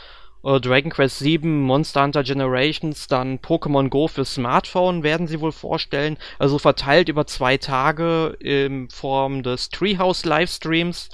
[0.43, 5.53] äh, Dragon Quest 7, Monster Hunter Generations, dann Pokémon Go für Smartphone werden sie wohl
[5.53, 6.17] vorstellen.
[6.37, 11.09] Also verteilt über zwei Tage in Form des Treehouse Livestreams.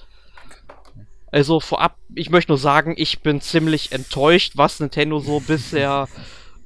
[1.33, 6.07] Also vorab, ich möchte nur sagen, ich bin ziemlich enttäuscht, was Nintendo so bisher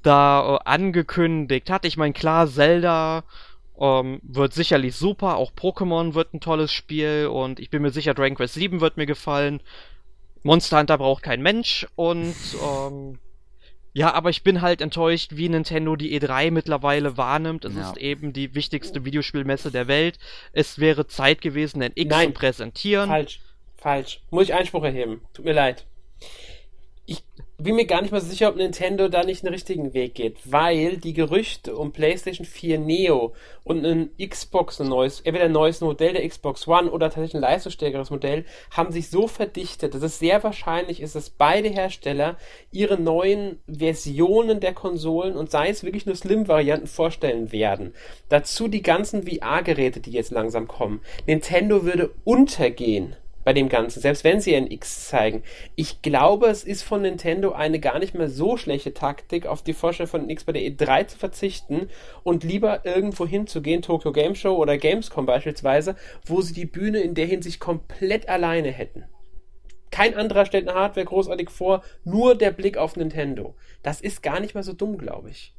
[0.03, 1.86] da äh, angekündigt hat.
[1.86, 3.24] Ich meine, klar, Zelda
[3.80, 8.13] ähm, wird sicherlich super, auch Pokémon wird ein tolles Spiel und ich bin mir sicher,
[8.13, 9.61] Dragon Quest 7 wird mir gefallen.
[10.43, 13.20] Monster Hunter braucht kein Mensch und ähm,
[13.93, 17.63] ja, aber ich bin halt enttäuscht, wie Nintendo die E3 mittlerweile wahrnimmt.
[17.63, 17.89] Es ja.
[17.89, 20.20] ist eben die wichtigste Videospielmesse der Welt.
[20.51, 22.28] Es wäre Zeit gewesen, ein X Nein.
[22.28, 23.09] zu präsentieren.
[23.09, 23.39] Falsch.
[23.78, 24.22] Falsch.
[24.32, 25.22] Muss ich Einspruch erheben.
[25.34, 25.86] Tut mir leid.
[27.06, 27.24] Ich
[27.58, 30.98] bin mir gar nicht mal sicher, ob Nintendo da nicht einen richtigen Weg geht, weil
[30.98, 36.14] die Gerüchte um PlayStation 4 Neo und ein Xbox, ein neues, entweder ein neues Modell
[36.14, 40.44] der Xbox One oder tatsächlich ein leistungsstärkeres Modell, haben sich so verdichtet, dass es sehr
[40.44, 42.38] wahrscheinlich ist, dass beide Hersteller
[42.72, 47.94] ihre neuen Versionen der Konsolen und sei es wirklich nur Slim-Varianten vorstellen werden.
[48.28, 51.02] Dazu die ganzen VR-Geräte, die jetzt langsam kommen.
[51.26, 53.16] Nintendo würde untergehen
[53.48, 55.41] bei dem Ganzen, selbst wenn sie ein X zeigen.
[55.78, 59.72] Ich glaube, es ist von Nintendo eine gar nicht mehr so schlechte Taktik, auf die
[59.72, 61.88] Vorstellung von X bei der E3 zu verzichten
[62.24, 65.95] und lieber irgendwo hinzugehen, Tokyo Game Show oder Gamescom beispielsweise,
[66.26, 69.06] wo sie die Bühne in der Hinsicht komplett alleine hätten.
[69.91, 73.56] Kein anderer stellt eine Hardware großartig vor, nur der Blick auf Nintendo.
[73.82, 75.56] Das ist gar nicht mehr so dumm, glaube ich.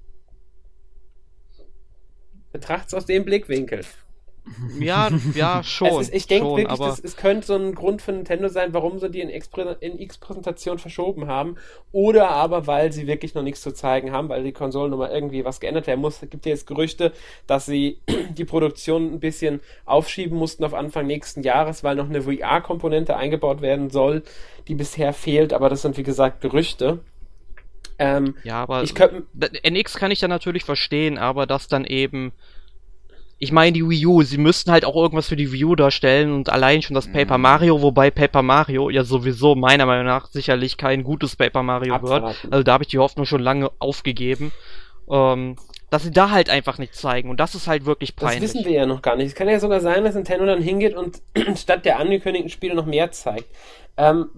[2.52, 3.81] Betracht's aus dem Blickwinkel.
[4.81, 6.01] Ja, ja, schon.
[6.01, 6.87] Ist, ich denke wirklich, aber...
[6.87, 10.79] das, es könnte so ein Grund für Nintendo sein, warum sie die in, in X-Präsentation
[10.79, 11.57] verschoben haben.
[11.93, 15.45] Oder aber, weil sie wirklich noch nichts zu zeigen haben, weil die Konsolen nochmal irgendwie
[15.45, 16.23] was geändert werden muss.
[16.23, 17.12] Es gibt ja jetzt Gerüchte,
[17.47, 17.99] dass sie
[18.31, 23.61] die Produktion ein bisschen aufschieben mussten auf Anfang nächsten Jahres, weil noch eine VR-Komponente eingebaut
[23.62, 24.23] werden soll,
[24.69, 25.53] die bisher fehlt.
[25.53, 27.01] Aber das sind, wie gesagt, Gerüchte.
[27.99, 29.25] Ähm, ja, aber ich könnt,
[29.65, 32.33] NX kann ich ja natürlich verstehen, aber dass dann eben
[33.39, 36.32] ich meine die Wii U, sie müssten halt auch irgendwas für die Wii U darstellen
[36.32, 37.12] und allein schon das Mhm.
[37.12, 41.93] Paper Mario, wobei Paper Mario ja sowieso meiner Meinung nach sicherlich kein gutes Paper Mario
[42.02, 42.12] wird.
[42.12, 42.48] Abwarten.
[42.52, 44.52] Also da habe ich die Hoffnung schon lange aufgegeben.
[45.10, 45.56] Ähm,
[45.90, 48.43] dass sie da halt einfach nichts zeigen und das ist halt wirklich Das peinlich.
[48.43, 49.28] wissen wir ja noch gar nicht.
[49.28, 51.23] Es kann ja sogar sein, dass Nintendo dann hingeht und
[51.56, 53.47] statt der angekündigten Spiele noch mehr zeigt.
[53.99, 54.31] Ähm,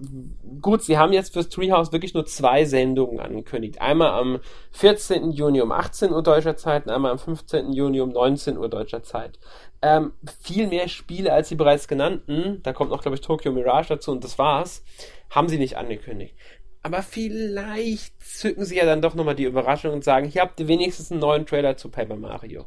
[0.59, 3.79] gut, sie haben jetzt fürs Treehouse wirklich nur zwei Sendungen angekündigt.
[3.79, 4.39] Einmal am
[4.71, 5.31] 14.
[5.31, 7.71] Juni um 18 Uhr deutscher Zeit und einmal am 15.
[7.71, 9.37] Juni um 19 Uhr deutscher Zeit.
[9.83, 13.89] Ähm, viel mehr Spiele als die bereits genannten, da kommt noch, glaube ich, Tokyo Mirage
[13.89, 14.83] dazu und das war's,
[15.29, 16.35] haben sie nicht angekündigt.
[16.81, 20.67] Aber vielleicht zücken sie ja dann doch nochmal die Überraschung und sagen, hier habt ihr
[20.67, 22.65] wenigstens einen neuen Trailer zu Paper Mario.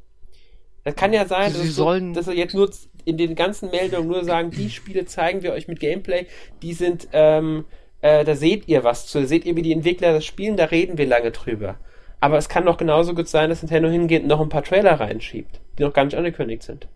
[0.84, 2.70] Das kann ja sein, Sie dass, sollen- so, dass sie jetzt nur
[3.06, 6.26] in den ganzen Meldungen nur sagen, die Spiele zeigen wir euch mit Gameplay,
[6.62, 7.64] die sind, ähm,
[8.00, 10.66] äh, da seht ihr was zu, da seht ihr, wie die Entwickler das spielen, da
[10.66, 11.76] reden wir lange drüber.
[12.20, 14.98] Aber es kann doch genauso gut sein, dass Nintendo hingeht und noch ein paar Trailer
[15.00, 16.88] reinschiebt, die noch gar nicht angekündigt sind.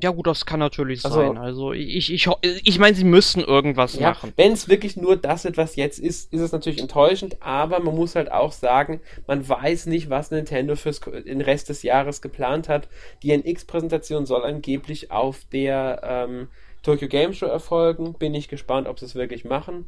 [0.00, 1.38] Ja gut, das kann natürlich Also- sein.
[1.38, 4.32] Also ich, ich, ich meine, sie müssten irgendwas Ja, machen.
[4.36, 7.94] wenn es wirklich nur das wird, was jetzt ist, ist es natürlich enttäuschend, aber man
[7.94, 12.68] muss halt auch sagen, man weiß nicht, was Nintendo fürs den Rest des Jahres geplant
[12.68, 12.88] hat.
[13.22, 16.48] Die NX-Präsentation soll angeblich auf der ähm,
[16.82, 18.14] Tokyo Game Show erfolgen.
[18.14, 19.86] Bin ich gespannt, ob sie es wirklich machen.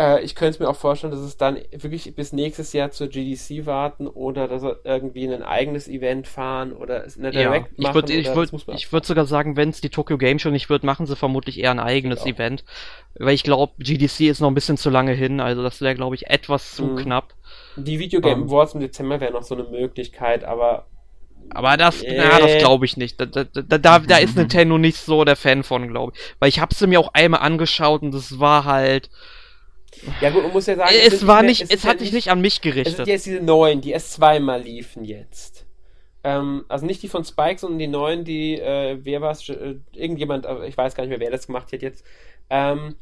[0.00, 3.08] Äh, ich könnte es mir auch vorstellen, dass es dann wirklich bis nächstes Jahr zur
[3.08, 7.34] GDC warten oder dass sie irgendwie in ein eigenes Event fahren oder es in der
[7.34, 7.94] Ja, Direct ich machen.
[7.94, 10.84] würde ich oder- würd, würd sogar sagen, wenn es die Tokyo Game Show nicht wird,
[10.84, 12.26] machen sie vermutlich eher ein eigenes auch.
[12.26, 12.64] Event.
[13.18, 16.14] Weil ich glaube, GDC ist noch ein bisschen zu lange hin, also das wäre, glaube
[16.14, 16.96] ich, etwas zu Mhm.
[16.96, 17.34] knapp.
[17.76, 18.48] Die Video Game Ähm.
[18.48, 20.86] Awards im Dezember wäre noch so eine Möglichkeit, aber
[21.52, 22.14] Aber das, Äh.
[22.16, 23.20] na, das glaube ich nicht.
[23.20, 26.20] Da, da, da, da, da ist Nintendo nicht so der Fan von, glaube ich.
[26.38, 29.10] Weil ich habe sie mir auch einmal angeschaut und das war halt.
[30.20, 32.12] Ja gut, man muss ja sagen, es sind war nicht, es, ist hat ja sich
[32.12, 33.06] nicht an mich Es sind gerichtet.
[33.06, 35.66] jetzt diese neuen, die erst zweimal liefen jetzt.
[36.22, 39.76] Ähm, also nicht die von Spike, sondern die neuen, die, äh, wer war es, äh,
[39.92, 42.04] irgendjemand, ich weiß gar nicht mehr, wer das gemacht hat jetzt.
[42.50, 42.96] Ähm,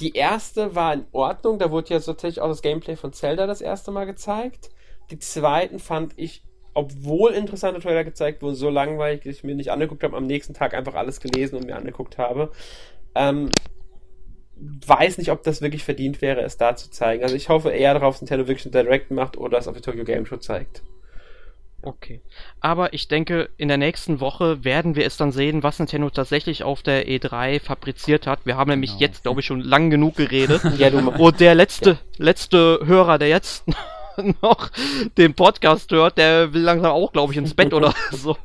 [0.00, 3.60] die erste war in Ordnung, da wurde ja tatsächlich auch das Gameplay von Zelda das
[3.60, 4.70] erste Mal gezeigt.
[5.10, 6.44] Die zweiten fand ich,
[6.74, 10.54] obwohl interessante Trailer gezeigt wurden, so langweilig, dass ich mir nicht angeguckt habe, am nächsten
[10.54, 12.52] Tag einfach alles gelesen und mir angeguckt habe.
[13.14, 13.50] Ähm,
[14.86, 17.22] weiß nicht, ob das wirklich verdient wäre, es da zu zeigen.
[17.24, 19.82] Also ich hoffe eher darauf, dass Nintendo wirklich ein Direct macht oder es auf der
[19.82, 20.82] Tokyo Game Show zeigt.
[21.84, 22.20] Okay.
[22.60, 26.62] Aber ich denke, in der nächsten Woche werden wir es dann sehen, was Nintendo tatsächlich
[26.62, 28.46] auf der E3 fabriziert hat.
[28.46, 29.00] Wir haben nämlich Genau.
[29.00, 30.62] jetzt, glaube ich, schon lang genug geredet.
[30.78, 33.64] Ja, du Und der letzte, letzte Hörer, der jetzt
[34.42, 34.70] noch
[35.18, 38.36] den Podcast hört, der will langsam auch, glaube ich, ins Bett oder so.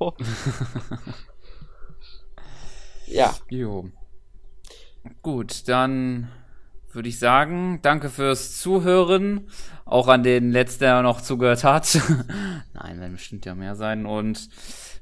[3.05, 3.89] Ja, Jo.
[5.21, 6.29] Gut, dann
[6.91, 9.49] würde ich sagen, danke fürs Zuhören.
[9.85, 11.99] Auch an den letzten, der noch zugehört hat.
[12.73, 14.05] Nein, werden bestimmt ja mehr sein.
[14.05, 14.49] Und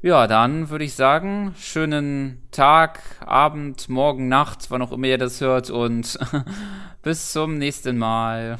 [0.01, 5.41] ja, dann würde ich sagen, schönen Tag, Abend, Morgen, Nacht, wann auch immer ihr das
[5.41, 5.69] hört.
[5.69, 6.19] Und
[7.01, 8.59] bis zum nächsten Mal.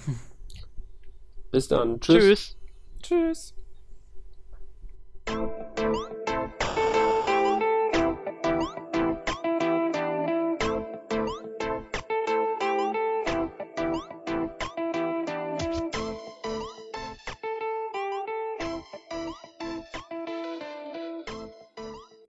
[1.51, 1.99] bis dann.
[1.99, 2.57] Tschüss.
[3.01, 3.53] Tschüss.
[5.27, 5.55] Tschüss.